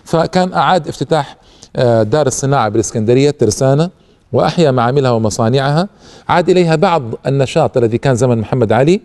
فكان 0.05 0.53
أعاد 0.53 0.89
افتتاح 0.89 1.37
آه، 1.77 2.03
دار 2.03 2.27
الصناعة 2.27 2.69
بالإسكندرية 2.69 3.31
ترسانة 3.31 3.91
وأحيا 4.33 4.71
معاملها 4.71 5.11
ومصانعها. 5.11 5.89
عاد 6.29 6.49
إليها 6.49 6.77
بعض 6.77 7.03
النشاط 7.27 7.77
الذي 7.77 7.99
كان 7.99 8.15
زمن 8.15 8.39
محمد 8.39 8.73
علي 8.73 9.01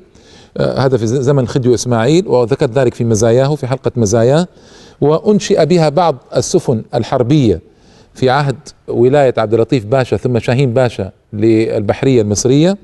هذا 0.59 0.97
في 0.97 1.07
زمن 1.07 1.47
خديو 1.47 1.73
إسماعيل 1.73 2.27
وذكرت 2.27 2.71
ذلك 2.71 2.93
في 2.93 3.03
مزاياه 3.03 3.55
في 3.55 3.67
حلقة 3.67 3.91
مزاياه. 3.95 4.47
وأنشئ 5.01 5.65
بها 5.65 5.89
بعض 5.89 6.15
السفن 6.35 6.83
الحربية 6.93 7.61
في 8.13 8.29
عهد 8.29 8.55
ولاية 8.87 9.33
عبد 9.37 9.53
اللطيف 9.53 9.85
باشا 9.85 10.17
ثم 10.17 10.39
شاهين 10.39 10.73
باشا 10.73 11.11
للبحرية 11.33 12.21
المصرية. 12.21 12.77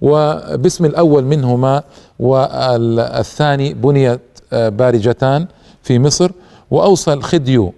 وباسم 0.00 0.84
الأول 0.84 1.24
منهما 1.24 1.82
والثاني 2.18 3.74
بنيت 3.74 4.20
آه، 4.52 4.68
بارجتان 4.68 5.46
في 5.82 5.98
مصر. 5.98 6.30
واوصى 6.70 7.12
الخديو 7.12 7.72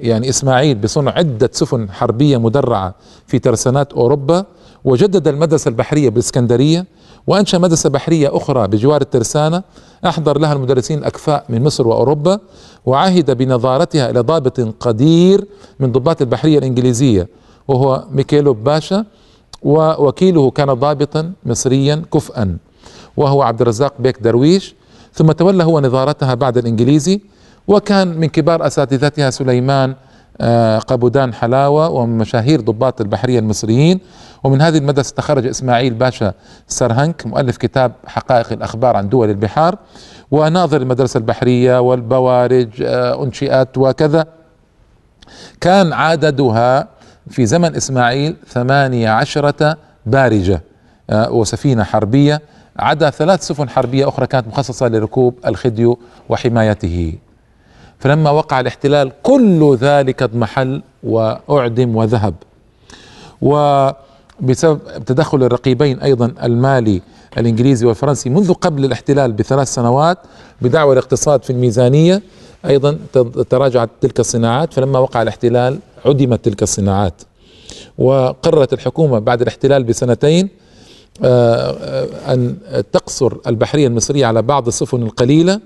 يعني 0.00 0.28
إسماعيل 0.28 0.78
بصنع 0.78 1.12
عدة 1.12 1.50
سفن 1.52 1.90
حربية 1.90 2.36
مدرعة 2.36 2.94
في 3.26 3.38
ترسانات 3.38 3.92
أوروبا. 3.92 4.44
وجدد 4.84 5.28
المدرسة 5.28 5.68
البحرية 5.68 6.08
بالاسكندريه 6.08 6.86
وانشا 7.26 7.56
مدرسة 7.56 7.90
بحرية 7.90 8.36
أخرى 8.36 8.68
بجوار 8.68 9.00
الترسانة 9.00 9.62
أحضر 10.06 10.38
لها 10.38 10.52
المدرسين 10.52 10.98
الأكفاء 10.98 11.44
من 11.48 11.64
مصر 11.64 11.88
وأوروبا 11.88 12.38
وعهد 12.86 13.30
بنظارتها 13.30 14.10
إلى 14.10 14.20
ضابط 14.20 14.60
قدير 14.80 15.46
من 15.80 15.92
ضباط 15.92 16.22
البحرية 16.22 16.58
الإنجليزية 16.58 17.28
وهو 17.68 18.04
ميكيلو 18.10 18.54
باشا 18.54 19.04
ووكيله 19.62 20.50
كان 20.50 20.72
ضابطا 20.74 21.32
مصريا 21.46 22.02
كفءا 22.14 22.56
وهو 23.16 23.42
عبد 23.42 23.60
الرزاق 23.60 23.94
بيك 23.98 24.18
درويش 24.22 24.74
ثم 25.14 25.32
تولى 25.32 25.64
هو 25.64 25.80
نظارتها 25.80 26.34
بعد 26.34 26.58
الإنجليزي 26.58 27.20
وكان 27.68 28.08
من 28.20 28.26
كبار 28.26 28.66
أساتذتها 28.66 29.30
سليمان 29.30 29.94
آه، 30.40 30.78
قبودان 30.78 31.34
حلاوة 31.34 31.88
ومن 31.88 32.18
مشاهير 32.18 32.60
ضباط 32.60 33.00
البحرية 33.00 33.38
المصريين. 33.38 34.00
ومن 34.44 34.62
هذه 34.62 34.78
المدرسة 34.78 35.14
تخرج 35.14 35.46
إسماعيل 35.46 35.94
باشا 35.94 36.32
سرهنك 36.68 37.26
مؤلف 37.26 37.56
كتاب 37.56 37.92
حقائق 38.06 38.52
الأخبار 38.52 38.96
عن 38.96 39.08
دول 39.08 39.30
البحار. 39.30 39.78
وناظر 40.30 40.82
المدرسة 40.82 41.18
البحرية 41.18 41.80
والبوارج 41.80 42.68
آه، 42.82 43.24
انشئت 43.24 43.78
وكذا. 43.78 44.26
كان 45.60 45.92
عددها 45.92 46.88
في 47.30 47.46
زمن 47.46 47.76
إسماعيل 47.76 48.36
ثمانية 48.48 49.10
عشرة 49.10 49.76
بارجة 50.06 50.62
آه، 51.10 51.32
وسفينة 51.32 51.84
حربية. 51.84 52.42
عدا 52.78 53.10
ثلاث 53.10 53.46
سفن 53.46 53.68
حربية 53.68 54.08
أخرى 54.08 54.26
كانت 54.26 54.48
مخصصة 54.48 54.88
لركوب 54.88 55.38
الخديو 55.46 55.98
وحمايته. 56.28 57.12
فلما 57.98 58.30
وقع 58.30 58.60
الاحتلال 58.60 59.12
كل 59.22 59.76
ذلك 59.80 60.22
اضمحل 60.22 60.82
وأعدم 61.02 61.96
وذهب. 61.96 62.34
وبسبب 63.42 64.80
تدخل 65.06 65.42
الرقيبين 65.42 66.00
أيضا 66.00 66.34
المالي 66.42 67.02
الإنجليزي 67.38 67.86
والفرنسي 67.86 68.30
منذ 68.30 68.52
قبل 68.52 68.84
الاحتلال 68.84 69.32
بثلاث 69.32 69.74
سنوات 69.74 70.18
بدعوى 70.62 70.92
الاقتصاد 70.92 71.42
في 71.42 71.50
الميزانية 71.50 72.22
أيضا 72.66 72.98
تراجعت 73.50 73.90
تلك 74.00 74.20
الصناعات 74.20 74.72
فلما 74.72 74.98
وقع 74.98 75.22
الاحتلال 75.22 75.78
عدمت 76.04 76.44
تلك 76.44 76.62
الصناعات. 76.62 77.22
وقررت 77.98 78.72
الحكومة 78.72 79.18
بعد 79.18 79.40
الاحتلال 79.42 79.84
بسنتين 79.84 80.48
آه، 81.24 81.76
آه، 81.80 82.34
أن 82.34 82.56
تقصر 82.92 83.32
البحرية 83.46 83.86
المصرية 83.86 84.26
على 84.26 84.42
بعض 84.42 84.66
السفن 84.66 85.02
القليلة. 85.02 85.60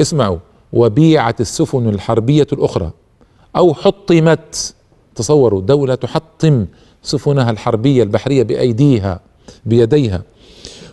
اسمعوا 0.00 0.38
وبيعت 0.74 1.40
السفن 1.40 1.88
الحربية 1.88 2.46
الأخرى 2.52 2.90
أو 3.56 3.74
حطمت 3.74 4.74
تصوروا 5.14 5.60
دولة 5.60 5.94
تحطم 5.94 6.66
سفنها 7.02 7.50
الحربية 7.50 8.02
البحرية 8.02 8.42
بأيديها 8.42 9.20
بيديها 9.66 10.22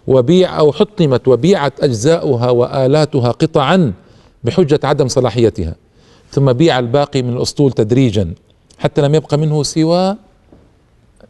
وبيع 0.07 0.59
أو 0.59 0.71
حطمت 0.71 1.27
وبيعت 1.27 1.83
أجزاؤها 1.83 2.49
وآلاتها 2.49 3.31
قطعا 3.31 3.93
بحجة 4.43 4.79
عدم 4.83 5.07
صلاحيتها 5.07 5.75
ثم 6.31 6.53
بيع 6.53 6.79
الباقي 6.79 7.21
من 7.21 7.33
الأسطول 7.33 7.71
تدريجا 7.71 8.33
حتى 8.77 9.01
لم 9.01 9.15
يبقى 9.15 9.37
منه 9.37 9.63
سوى 9.63 10.15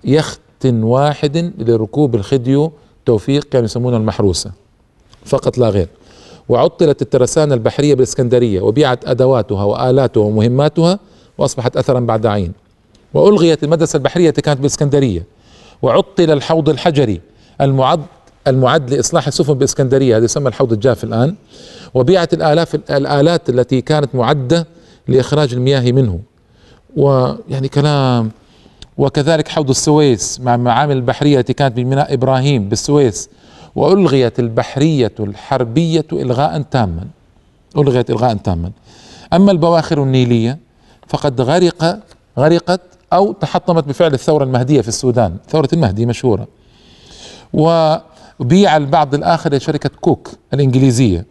يخت 0.03 0.41
واحد 0.65 1.53
لركوب 1.58 2.15
الخديو 2.15 2.72
توفيق 3.05 3.43
كانوا 3.43 3.65
يسمونه 3.65 3.98
المحروسة 3.98 4.51
فقط 5.25 5.58
لا 5.58 5.70
غير. 5.70 5.88
وعطلت 6.50 7.02
الترسانة 7.02 7.54
البحرية 7.54 7.96
بالإسكندرية 7.96 8.62
وبيعت 8.62 9.08
أدواتها 9.08 9.64
وآلاتها 9.64 10.22
ومهماتها 10.22 11.00
وأصبحت 11.38 11.78
أثرا 11.78 12.00
بعد 12.00 12.25
عين. 12.25 12.54
وألغيت 13.14 13.64
المدرسة 13.64 13.98
البحرية 13.98 14.30
التي 14.30 14.42
كانت 14.42 14.58
بالإسكندرية. 14.58 15.25
وعطل 15.82 16.32
الحوض 16.32 16.70
الحجري 16.70 17.22
المعد 17.62 18.01
المعد 18.48 18.94
لإصلاح 18.94 19.27
السفن 19.27 19.54
بالإسكندرية 19.54 20.18
هذا 20.18 20.25
يسمى 20.25 20.48
الحوض 20.48 20.74
الجاف 20.74 21.04
الآن. 21.04 21.36
وبيعت 21.94 22.34
الآلاف 22.34 22.75
الآلات 22.75 23.50
التي 23.50 23.82
كانت 23.82 24.16
معدة 24.16 24.68
لإخراج 25.08 25.54
المياه 25.54 25.92
منه. 25.92 26.20
ويعني 26.98 27.68
كلام. 27.68 28.32
وكذلك 28.98 29.48
حوض 29.48 29.70
السويس 29.70 30.40
مع 30.40 30.56
المعامل 30.56 30.96
البحرية 30.96 31.40
التي 31.40 31.54
كانت 31.54 31.77
بميناء 31.77 32.14
إبراهيم 32.14 32.70
بالسويس. 32.70 33.30
وألغيت 33.75 34.40
البحرية 34.40 35.14
الحربية 35.20 36.05
إلغاء 36.14 36.62
تاما 36.62 37.07
ألغيت 37.77 38.10
إلغاء 38.10 38.34
تاما. 38.34 38.72
أما 39.34 39.51
البواخر 39.51 40.03
النيلية 40.03 40.60
فقد 41.07 41.42
غرق 41.42 42.00
غرقت 42.40 42.81
أو 43.14 43.31
تحطمت 43.31 43.88
بفعل 43.88 44.14
الثورة 44.14 44.44
المهدية 44.44 44.81
في 44.81 44.88
السودان 44.88 45.38
ثورة 45.50 45.70
المهدي 45.74 46.05
مشهورة. 46.05 46.48
وبيع 47.53 48.77
البعض 48.77 49.16
الآخر 49.16 49.55
لشركة 49.55 49.90
كوك 50.01 50.31
الإنجليزية. 50.53 51.25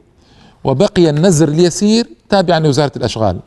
وبقي 0.64 1.11
النزر 1.11 1.48
اليسير 1.48 2.07
تابعا 2.29 2.61
لوزارة 2.61 2.92
الأشغال. 2.96 3.38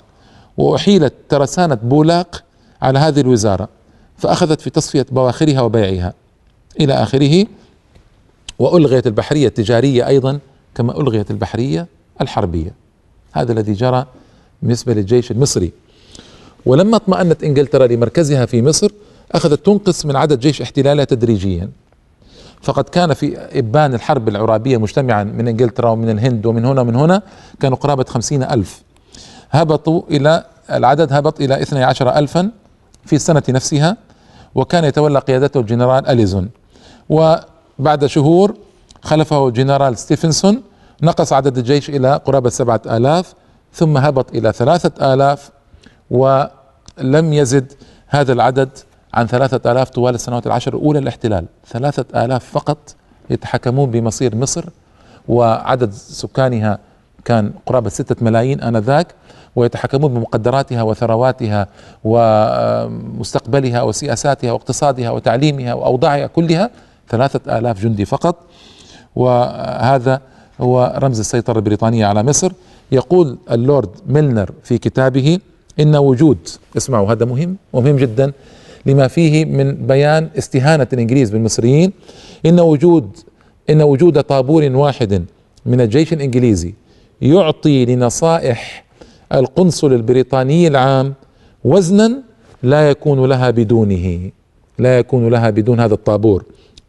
وأحيلت 0.58 1.14
ترسانة 1.30 1.76
بولاق 1.76 2.44
على 2.82 3.00
هذه 3.00 3.20
الوزارة 3.20 3.70
فأخذت 4.18 4.62
في 4.62 4.70
تصفية 4.70 5.06
بواخرها 5.12 5.62
وبيعها. 5.62 6.14
إلى 6.80 6.94
آخره 6.94 7.46
وألغيت 8.60 9.08
البحرية 9.08 9.48
التجارية 9.48 10.08
أيضا 10.08 10.40
كما 10.76 10.98
ألغيت 11.02 11.32
البحرية 11.32 11.88
الحربية. 12.22 12.74
هذا 13.32 13.52
الذي 13.52 13.74
جرى 13.74 14.06
بالنسبة 14.62 14.94
للجيش 14.94 15.32
المصري. 15.32 15.72
ولما 16.66 16.96
اطمأنت 16.96 17.44
إنجلترا 17.44 17.88
لمركزها 17.88 18.46
في 18.46 18.62
مصر 18.62 18.92
أخذت 19.32 19.66
تنقص 19.66 20.06
من 20.06 20.16
عدد 20.16 20.40
جيش 20.40 20.62
احتلالها 20.62 21.06
تدريجيا. 21.06 21.70
فقد 22.62 22.84
كان 22.84 23.14
في 23.14 23.38
إبان 23.38 23.94
الحرب 23.94 24.28
العرابية 24.28 24.78
مجتمعا 24.78 25.24
من 25.24 25.48
إنجلترا 25.48 25.90
ومن 25.90 26.10
الهند 26.10 26.46
ومن 26.46 26.66
هنا 26.66 26.82
ومن 26.82 26.96
هنا 26.96 27.22
كانوا 27.60 27.78
قرابة 27.78 28.04
خمسين 28.04 28.44
ألف. 28.44 28.82
هبطوا 29.52 30.02
إلى 30.12 30.46
العدد 30.72 31.14
هبط 31.14 31.42
إلى 31.42 31.62
اثني 31.62 31.84
عشر 31.84 32.18
ألفا 32.18 32.52
في 33.06 33.16
السنة 33.16 33.44
نفسها 33.50 33.98
وكان 34.56 34.84
يتولى 34.84 35.20
قيادته 35.20 35.60
الجنرال 35.60 36.08
أليزون. 36.08 36.50
وبعد 37.84 38.06
شهور 38.06 38.56
خلفه 39.02 39.48
الجنرال 39.48 39.98
ستيفنسون 39.98 40.64
نقص 41.02 41.34
عدد 41.34 41.58
الجيش 41.58 41.90
إلى 41.90 42.16
قرابة 42.26 42.50
سبعة 42.50 42.82
آلاف 42.86 43.34
ثم 43.74 43.98
هبط 43.98 44.36
إلى 44.36 44.52
ثلاثة 44.52 45.14
آلاف 45.14 45.50
ولم 46.12 47.34
يزد 47.34 47.74
هذا 48.08 48.34
العدد 48.34 48.70
عن 49.14 49.28
ثلاثة 49.28 49.72
آلاف 49.72 49.90
طوال 49.90 50.16
السنوات 50.16 50.48
العشر 50.48 50.74
الأولى 50.76 51.00
للاحتلال. 51.00 51.46
ثلاثة 51.68 52.26
آلاف 52.26 52.46
فقط 52.46 52.96
يتحكمون 53.30 53.92
بمصير 53.92 54.36
مصر 54.36 54.66
وعدد 55.28 55.92
سكانها 55.94 56.80
كان 57.26 57.52
قرابة 57.66 57.90
ستة 57.90 58.16
ملايين 58.22 58.62
آنذاك 58.62 59.08
ويتحكمون 59.56 60.14
بمقدراتها 60.14 60.82
وثرواتها 60.82 61.68
ومستقبلها 62.04 63.82
وسياساتها 63.82 64.52
واقتصادها 64.52 65.10
وتعليمها 65.10 65.74
وأوضاعها 65.74 66.28
كلها. 66.28 66.70
ثلاثة 67.10 67.58
آلاف 67.58 67.84
جندي 67.84 68.06
فقط 68.06 68.36
وهذا 69.16 70.22
هو 70.62 71.00
رمز 71.04 71.20
السيطرة 71.20 71.58
البريطانية 71.58 72.06
على 72.06 72.24
مصر. 72.24 72.52
يقول 72.92 73.38
اللورد 73.52 73.90
ميلنر 74.08 74.50
في 74.64 74.78
كتابه 74.78 75.40
إن 75.80 75.96
وجود 75.96 76.38
اسمعوا 76.78 77.12
هذا 77.12 77.26
مهم 77.26 77.58
ومهم 77.74 77.96
جدا 77.96 78.32
لما 78.86 79.08
فيه 79.08 79.46
من 79.46 79.74
بيان 79.88 80.30
استهانة 80.38 80.88
الإنجليز 80.94 81.30
بالمصريين 81.30 81.94
إن 82.46 82.60
وجود 82.60 83.18
إن 83.70 83.82
وجود 83.82 84.22
طابور 84.22 84.64
واحد 84.64 85.26
من 85.66 85.82
الجيش 85.82 86.14
الإنجليزي 86.14 86.74
يعطي 87.22 87.86
لنصائح 87.86 88.86
القنصل 89.34 89.94
البريطاني 89.94 90.68
العام 90.68 91.14
وزنا 91.64 92.24
لا 92.64 92.90
يكون 92.90 93.26
لها 93.30 93.50
بدونه 93.50 94.32
لا 94.80 95.00
يكون 95.00 95.30
لها 95.30 95.50
بدون 95.50 95.80
هذا 95.80 95.94
الطابور. 95.94 96.44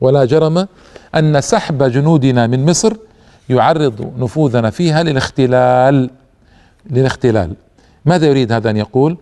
ولا 0.05 0.25
جرم 0.25 0.67
أن 1.15 1.41
سحب 1.41 1.83
جنودنا 1.83 2.47
من 2.47 2.67
مصر 2.67 2.97
يعرض 3.49 4.13
نفوذنا 4.19 4.71
فيها 4.71 5.03
للاختلال 5.03 6.11
للاختلال. 6.91 7.55
ماذا 8.05 8.27
يريد 8.27 8.53
هذا 8.53 8.71
أن 8.71 8.77
يقول؟ 8.77 9.17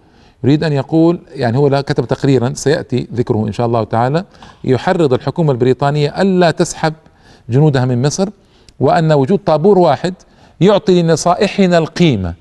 يريد 0.44 0.64
أن 0.64 0.72
يقول 0.72 1.20
يعني 1.34 1.58
هو 1.58 1.82
كتب 1.82 2.04
تقريرا 2.04 2.52
سيأتي 2.54 3.08
ذكره 3.14 3.46
إن 3.46 3.52
شاء 3.52 3.66
الله 3.66 3.84
تعالى 3.84 4.24
يحرض 4.64 5.12
الحكومة 5.12 5.52
البريطانية 5.52 6.22
ألا 6.22 6.50
تسحب 6.50 6.94
جنودها 7.48 7.84
من 7.84 8.02
مصر 8.02 8.28
وأن 8.80 9.12
وجود 9.12 9.38
طابور 9.38 9.78
واحد 9.78 10.14
يعطي 10.60 11.02
لنصائحنا 11.02 11.78
القيمة. 11.78 12.34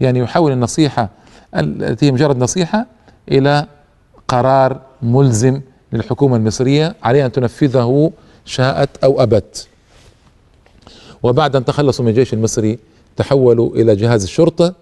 يعني 0.00 0.18
يحول 0.18 0.52
النصيحة 0.52 1.08
التي 1.56 2.12
مجرد 2.12 2.38
نصيحة 2.38 2.86
إلى 3.28 3.66
قرار 4.28 4.80
ملزم 5.02 5.60
للحكومة 5.96 6.36
المصرية 6.36 6.94
عليها 7.02 7.26
أن 7.26 7.32
تنفذه 7.32 8.12
شاءت 8.44 8.88
أو 9.04 9.22
أبت. 9.22 9.68
وبعد 11.22 11.56
أن 11.56 11.64
تخلصوا 11.64 12.04
من 12.04 12.10
الجيش 12.10 12.34
المصري 12.34 12.78
تحولوا 13.16 13.76
إلى 13.76 13.96
جهاز 13.96 14.22
الشرطة 14.22 14.74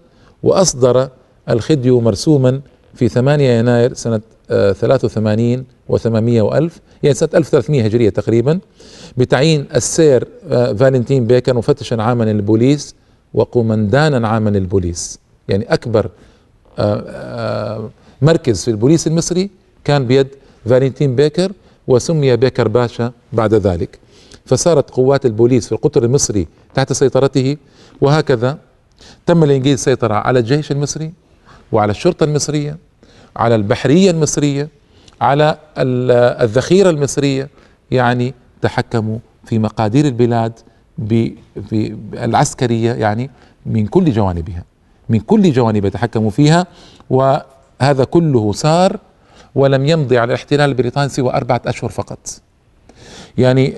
وأصدر 0.43 1.09
الخديو 1.49 2.01
مرسوما 2.01 2.61
في 2.93 3.09
8 3.09 3.59
يناير 3.59 3.93
سنة 3.93 4.21
83 4.49 5.63
و800 5.91 6.41
وألف 6.41 6.79
يعني 7.03 7.15
سنة 7.15 7.29
1300 7.35 7.85
هجرية 7.85 8.09
تقريبا 8.09 8.59
بتعيين 9.17 9.65
السير 9.75 10.27
فالنتين 10.49 11.27
بيكر 11.27 11.53
مفتشا 11.53 12.01
عاما 12.01 12.23
للبوليس 12.23 12.95
وقومندانا 13.33 14.27
عاما 14.27 14.49
للبوليس. 14.49 15.19
يعني 15.49 15.65
أكبر 15.73 16.09
مركز 18.21 18.63
في 18.63 18.71
البوليس 18.71 19.07
المصري 19.07 19.49
كان 19.83 20.05
بيد 20.07 20.27
فالنتين 20.65 21.15
بيكر 21.15 21.51
وسمي 21.87 22.35
بيكر 22.35 22.67
باشا 22.67 23.11
بعد 23.33 23.53
ذلك. 23.53 23.99
فصارت 24.45 24.89
قوات 24.89 25.25
البوليس 25.25 25.65
في 25.65 25.71
القطر 25.71 26.03
المصري 26.03 26.47
تحت 26.73 26.93
سيطرته 26.93 27.57
وهكذا 28.01 28.57
تم 29.25 29.43
الانجليز 29.43 29.73
السيطرة 29.73 30.13
على 30.13 30.39
الجيش 30.39 30.71
المصري 30.71 31.13
وعلى 31.71 31.91
الشرطة 31.91 32.23
المصرية 32.23 32.77
على 33.35 33.55
البحرية 33.55 34.11
المصرية 34.11 34.69
على 35.21 35.57
الذخيرة 35.77 36.89
المصرية 36.89 37.49
يعني 37.91 38.33
تحكموا 38.61 39.17
في 39.45 39.59
مقادير 39.59 40.05
البلاد 40.05 40.53
العسكرية 42.13 42.93
يعني 42.93 43.29
من 43.65 43.87
كل 43.87 44.11
جوانبها 44.11 44.63
من 45.09 45.19
كل 45.19 45.51
جوانبها 45.51 45.89
تحكموا 45.89 46.29
فيها 46.29 46.67
وهذا 47.09 48.03
كله 48.09 48.51
صار 48.51 48.99
ولم 49.55 49.85
يمضي 49.85 50.17
على 50.17 50.27
الاحتلال 50.27 50.69
البريطاني 50.69 51.09
سوى 51.09 51.33
أربعة 51.33 51.61
أشهر 51.65 51.89
فقط. 51.89 52.19
يعني 53.37 53.73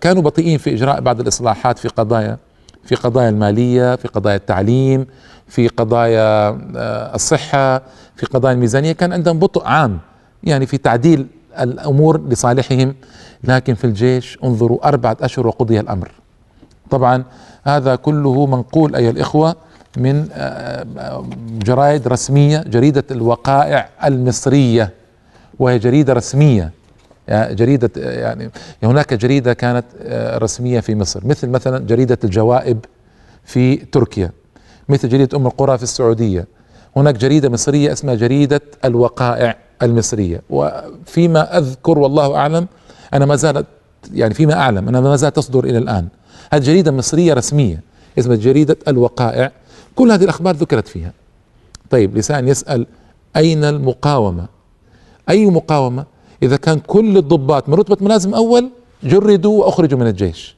كانوا 0.00 0.22
بطيئين 0.22 0.58
في 0.58 0.74
إجراء 0.74 1.00
بعض 1.00 1.20
الإصلاحات 1.20 1.78
في 1.78 1.88
قضايا 1.88 2.38
في 2.84 2.94
قضايا 2.94 3.28
المالية 3.28 3.96
في 3.96 4.08
قضايا 4.08 4.36
التعليم 4.36 5.06
في 5.48 5.68
قضايا 5.68 6.48
آه، 6.76 7.14
الصحة 7.14 7.82
في 8.16 8.26
قضايا 8.26 8.54
الميزانية. 8.54 8.92
كان 8.92 9.12
عندهم 9.12 9.38
بطء 9.38 9.64
عام 9.64 9.98
يعني 10.44 10.66
في 10.66 10.78
تعديل 10.78 11.26
الأمور 11.60 12.28
لصالحهم. 12.28 12.94
لكن 13.44 13.74
في 13.74 13.84
الجيش 13.84 14.38
انظروا 14.44 14.88
أربعة 14.88 15.16
أشهر 15.20 15.46
وقضي 15.46 15.80
الأمر. 15.80 16.10
طبعا 16.90 17.24
هذا 17.64 17.96
كله 17.96 18.46
منقول 18.46 18.96
أيها 18.96 19.10
الإخوة 19.10 19.56
من 19.96 20.28
آه، 20.32 20.86
آه، 20.98 21.24
جرائد 21.48 22.08
رسمية 22.08 22.58
جريدة 22.58 23.04
الوقائع 23.10 23.88
المصرية. 24.04 25.01
وهي 25.62 25.78
جريدة 25.78 26.12
رسمية. 26.12 26.70
جريدة 27.30 27.90
يعني 27.96 28.50
هناك 28.82 29.14
جريدة 29.14 29.52
كانت 29.52 29.84
رسمية 30.42 30.80
في 30.80 30.94
مصر. 30.94 31.26
مثل 31.26 31.48
مثلا 31.48 31.78
جريدة 31.86 32.18
الجوائب 32.24 32.78
في 33.44 33.76
تركيا. 33.76 34.30
مثل 34.88 35.08
جريدة 35.08 35.38
أم 35.38 35.46
القرى 35.46 35.76
في 35.76 35.82
السعودية. 35.82 36.46
هناك 36.96 37.14
جريدة 37.14 37.48
مصرية 37.48 37.92
اسمها 37.92 38.14
جريدة 38.14 38.60
الوقائع 38.84 39.56
المصرية. 39.82 40.42
وفيما 40.50 41.58
أذكر 41.58 41.98
والله 41.98 42.36
أعلم 42.36 42.66
أنا 43.14 43.26
ما 43.26 43.36
زالت 43.36 43.66
يعني 44.12 44.34
فيما 44.34 44.54
أعلم 44.54 44.88
أنا 44.88 45.00
ما 45.00 45.16
زالت 45.16 45.36
تصدر 45.36 45.64
إلى 45.64 45.78
الآن. 45.78 46.08
هذه 46.52 46.62
جريدة 46.62 46.92
مصرية 46.92 47.34
رسمية 47.34 47.80
اسمها 48.18 48.36
جريدة 48.36 48.76
الوقائع. 48.88 49.52
كل 49.96 50.10
هذه 50.10 50.24
الأخبار 50.24 50.54
ذكرت 50.54 50.88
فيها. 50.88 51.12
طيب 51.90 52.16
لسان 52.16 52.48
يسأل 52.48 52.86
أين 53.36 53.64
المقاومة؟ 53.64 54.51
أي 55.30 55.46
مقاومة؟ 55.46 56.04
إذا 56.42 56.56
كان 56.56 56.78
كل 56.78 57.16
الضباط 57.16 57.68
من 57.68 57.74
رتبة 57.74 57.96
ملازم 58.00 58.34
أول 58.34 58.70
جردوا 59.04 59.64
وأخرجوا 59.64 59.98
من 59.98 60.06
الجيش. 60.06 60.56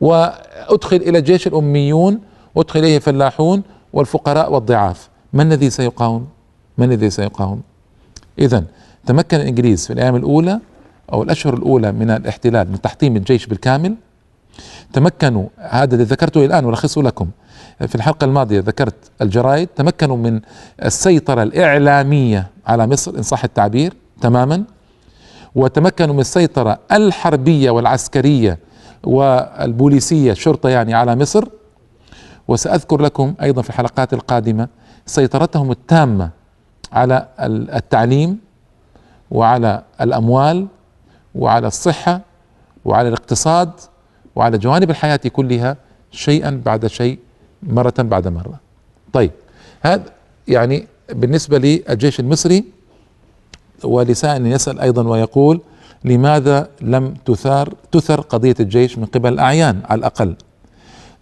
وأدخل 0.00 0.96
إلى 0.96 1.18
الجيش 1.18 1.46
الأميون 1.46 2.20
وأدخل 2.54 2.80
إليه 2.80 2.98
فلاحون 2.98 3.62
والفقراء 3.92 4.52
والضعاف. 4.52 5.08
من 5.32 5.52
الذي 5.52 5.70
سيقاوم؟ 5.70 6.26
من 6.78 6.92
الذي 6.92 7.10
سيقاوم؟ 7.10 7.60
إذا 8.38 8.64
تمكن 9.06 9.36
الإنجليز 9.36 9.86
في 9.86 9.92
الأيام 9.92 10.16
الأولى 10.16 10.60
أو 11.12 11.22
الأشهر 11.22 11.54
الأولى 11.54 11.92
من 11.92 12.10
الاحتلال 12.10 12.70
من 12.70 12.80
تحطيم 12.80 13.16
الجيش 13.16 13.46
بالكامل. 13.46 13.94
تمكنوا 14.92 15.46
هذا 15.56 15.94
الذي 15.94 16.04
ذكرته 16.04 16.44
الآن 16.44 16.64
ولخصه 16.64 17.02
لكم. 17.02 17.28
في 17.88 17.94
الحلقة 17.94 18.24
الماضية 18.24 18.60
ذكرت 18.60 18.94
الجرائد. 19.22 19.68
تمكنوا 19.76 20.16
من 20.16 20.40
السيطرة 20.84 21.42
الإعلامية 21.42 22.53
على 22.66 22.86
مصر 22.86 23.14
إن 23.16 23.22
صح 23.22 23.44
التعبير 23.44 23.94
تماما. 24.20 24.64
وتمكنوا 25.54 26.14
من 26.14 26.20
السيطرة 26.20 26.78
الحربية 26.92 27.70
والعسكرية 27.70 28.58
والبوليسية 29.04 30.32
الشرطة 30.32 30.68
يعني 30.68 30.94
على 30.94 31.16
مصر. 31.16 31.44
وسأذكر 32.48 33.00
لكم 33.00 33.34
أيضا 33.42 33.62
في 33.62 33.70
الحلقات 33.70 34.12
القادمة 34.12 34.68
سيطرتهم 35.06 35.70
التامة 35.70 36.30
على 36.92 37.28
التعليم 37.40 38.38
وعلى 39.30 39.82
الأموال 40.00 40.66
وعلى 41.34 41.66
الصحة 41.66 42.20
وعلى 42.84 43.08
الاقتصاد 43.08 43.70
وعلى 44.36 44.58
جوانب 44.58 44.90
الحياة 44.90 45.16
كلها 45.16 45.76
شيئا 46.10 46.62
بعد 46.64 46.86
شيء 46.86 47.18
مرة 47.62 47.94
بعد 47.98 48.28
مرة. 48.28 48.60
طيب 49.12 49.30
هذا 49.82 50.04
يعني 50.48 50.86
بالنسبة 51.12 51.58
للجيش 51.58 52.20
المصري 52.20 52.64
ولسائل 53.84 54.46
يسأل 54.46 54.80
أيضا 54.80 55.08
ويقول 55.08 55.60
لماذا 56.04 56.68
لم 56.80 57.14
تثار 57.26 57.74
تثر 57.92 58.20
قضية 58.20 58.54
الجيش 58.60 58.98
من 58.98 59.04
قبل 59.04 59.32
الأعيان 59.32 59.80
على 59.84 59.98
الأقل؟ 59.98 60.34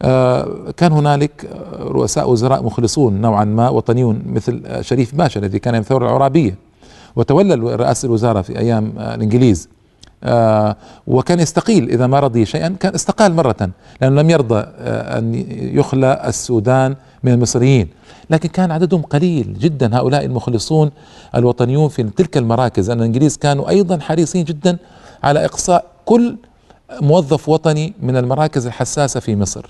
آه، 0.02 0.70
كان 0.76 0.92
هنالك 0.92 1.50
رؤساء 1.80 2.30
وزراء 2.30 2.62
مخلصون 2.62 3.20
نوعا 3.20 3.44
ما 3.44 3.68
وطنيون 3.68 4.22
مثل 4.26 4.62
شريف 4.80 5.14
باشا 5.14 5.40
الذي 5.40 5.58
كان 5.58 5.74
من 5.74 5.80
الثورة 5.80 6.06
العرابية 6.06 6.54
وتولى 7.16 7.54
رئاسة 7.54 8.06
الوزارة 8.06 8.42
في 8.42 8.58
أيام 8.58 8.92
الإنجليز. 8.98 9.68
وكان 11.06 11.40
يستقيل 11.40 11.90
إذا 11.90 12.06
ما 12.06 12.20
رضي 12.20 12.46
شيئا 12.46 12.76
كان 12.80 12.94
استقال 12.94 13.34
مرة 13.34 13.70
لأنه 14.00 14.22
لم 14.22 14.30
يرضى 14.30 14.58
آه 14.58 15.18
أن 15.18 15.34
يخلى 15.58 16.22
السودان 16.26 16.96
من 17.22 17.32
المصريين. 17.32 17.88
لكن 18.30 18.48
كان 18.48 18.70
عددهم 18.70 19.02
قليل 19.02 19.58
جدا 19.58 19.96
هؤلاء 19.96 20.24
المخلصون 20.24 20.90
الوطنيون 21.34 21.88
في 21.88 22.02
تلك 22.02 22.36
المراكز 22.36 22.90
أن 22.90 22.98
الإنجليز 22.98 23.36
كانوا 23.36 23.68
أيضا 23.68 23.98
حريصين 23.98 24.44
جدا 24.44 24.78
على 25.22 25.44
إقصاء 25.44 25.84
كل 26.04 26.36
موظف 27.00 27.48
وطني 27.48 27.94
من 28.02 28.16
المراكز 28.16 28.66
الحساسة 28.66 29.20
في 29.20 29.36
مصر. 29.36 29.66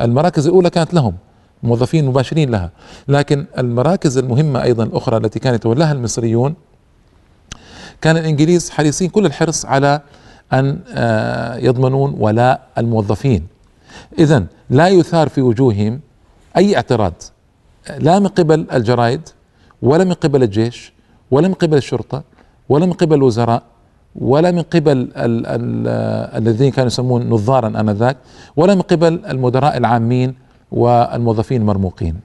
المراكز 0.00 0.46
الأولى 0.46 0.70
كانت 0.70 0.94
لهم 0.94 1.14
موظفين 1.62 2.06
مباشرين 2.06 2.50
لها. 2.50 2.70
لكن 3.08 3.46
المراكز 3.58 4.18
المهمة 4.18 4.62
أيضا 4.62 4.84
الأخرى 4.84 5.16
التي 5.16 5.38
كان 5.38 5.54
يتولاها 5.54 5.92
المصريون 5.92 6.54
كان 8.00 8.16
الإنجليز 8.16 8.70
حريصين 8.70 9.10
كل 9.10 9.26
الحرص 9.26 9.64
على 9.66 10.00
أن 10.52 10.78
آه، 10.94 11.56
يضمنون 11.56 12.14
ولاء 12.18 12.66
الموظفين. 12.78 13.46
إذا 14.18 14.44
لا 14.70 14.88
يثار 14.88 15.28
في 15.28 15.40
وجوههم 15.42 16.00
أي 16.56 16.76
اعتراض 16.76 17.12
لا 17.98 18.18
من 18.18 18.26
قبل 18.26 18.66
الجرائد 18.72 19.20
ولا 19.82 20.04
من 20.04 20.12
قبل 20.12 20.42
الجيش 20.42 20.92
ولا 21.30 21.48
من 21.48 21.54
قبل 21.54 21.76
الشرطة 21.76 22.22
ولا 22.68 22.86
من 22.86 22.92
قبل 22.92 23.14
الوزراء 23.14 23.62
ولا 24.16 24.50
من 24.50 24.62
قبل 24.62 25.08
الذين 26.36 26.70
كانوا 26.70 26.86
يسمون 26.86 27.28
نظارا 27.30 27.68
آنذاك 27.68 28.16
ولا 28.56 28.74
من 28.74 28.82
قبل 28.82 29.24
المدراء 29.28 29.76
العامين 29.76 30.34
والموظفين 30.72 31.60
المرموقين. 31.60 32.20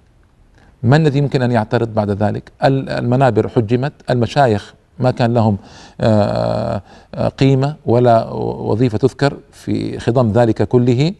ما 0.83 0.95
الذي 0.95 1.21
ممكن 1.21 1.41
أن 1.41 1.51
يعترض 1.51 1.93
بعد 1.93 2.09
ذلك؟ 2.11 2.51
المنابر 2.63 3.47
حجمت 3.47 3.93
المشايخ 4.09 4.73
ما 5.01 5.11
كان 5.11 5.33
لهم 5.33 5.57
آه، 6.01 6.81
آه، 7.15 7.27
قيمة 7.27 7.75
ولا 7.85 8.29
وظيفة 8.33 8.97
تذكر 8.97 9.37
في 9.51 9.99
خضم 9.99 10.31
ذلك 10.31 10.63
كله 10.63 11.13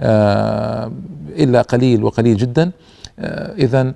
آه، 0.00 0.92
إلا 1.28 1.62
قليل 1.62 2.04
وقليل 2.04 2.36
جدا. 2.36 2.70
اذا 3.58 3.94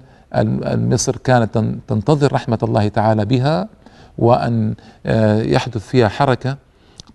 مصر 0.65 1.17
كانت 1.17 1.59
تنتظر 1.89 2.33
رحمة 2.33 2.59
الله 2.63 2.89
تعالى 2.89 3.25
بها 3.25 3.69
وأن 4.19 4.75
يحدث 5.55 5.89
فيها 5.89 6.09
حركة 6.09 6.57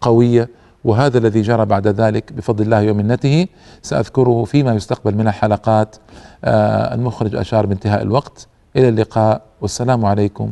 قوية. 0.01 0.49
وهذا 0.83 1.17
الذي 1.17 1.41
جرى 1.41 1.65
بعد 1.65 1.87
ذلك 1.87 2.33
بفضل 2.33 2.63
الله 2.63 2.91
ومنته 2.91 3.47
سأذكره 3.81 4.43
فيما 4.43 4.73
يستقبل 4.73 5.15
من 5.15 5.27
الحلقات. 5.27 5.95
المخرج 6.43 7.35
أشار 7.35 7.65
بانتهاء 7.65 8.01
الوقت. 8.01 8.47
إلى 8.75 8.89
اللقاء. 8.89 9.41
والسلام 9.61 10.05
عليكم. 10.05 10.51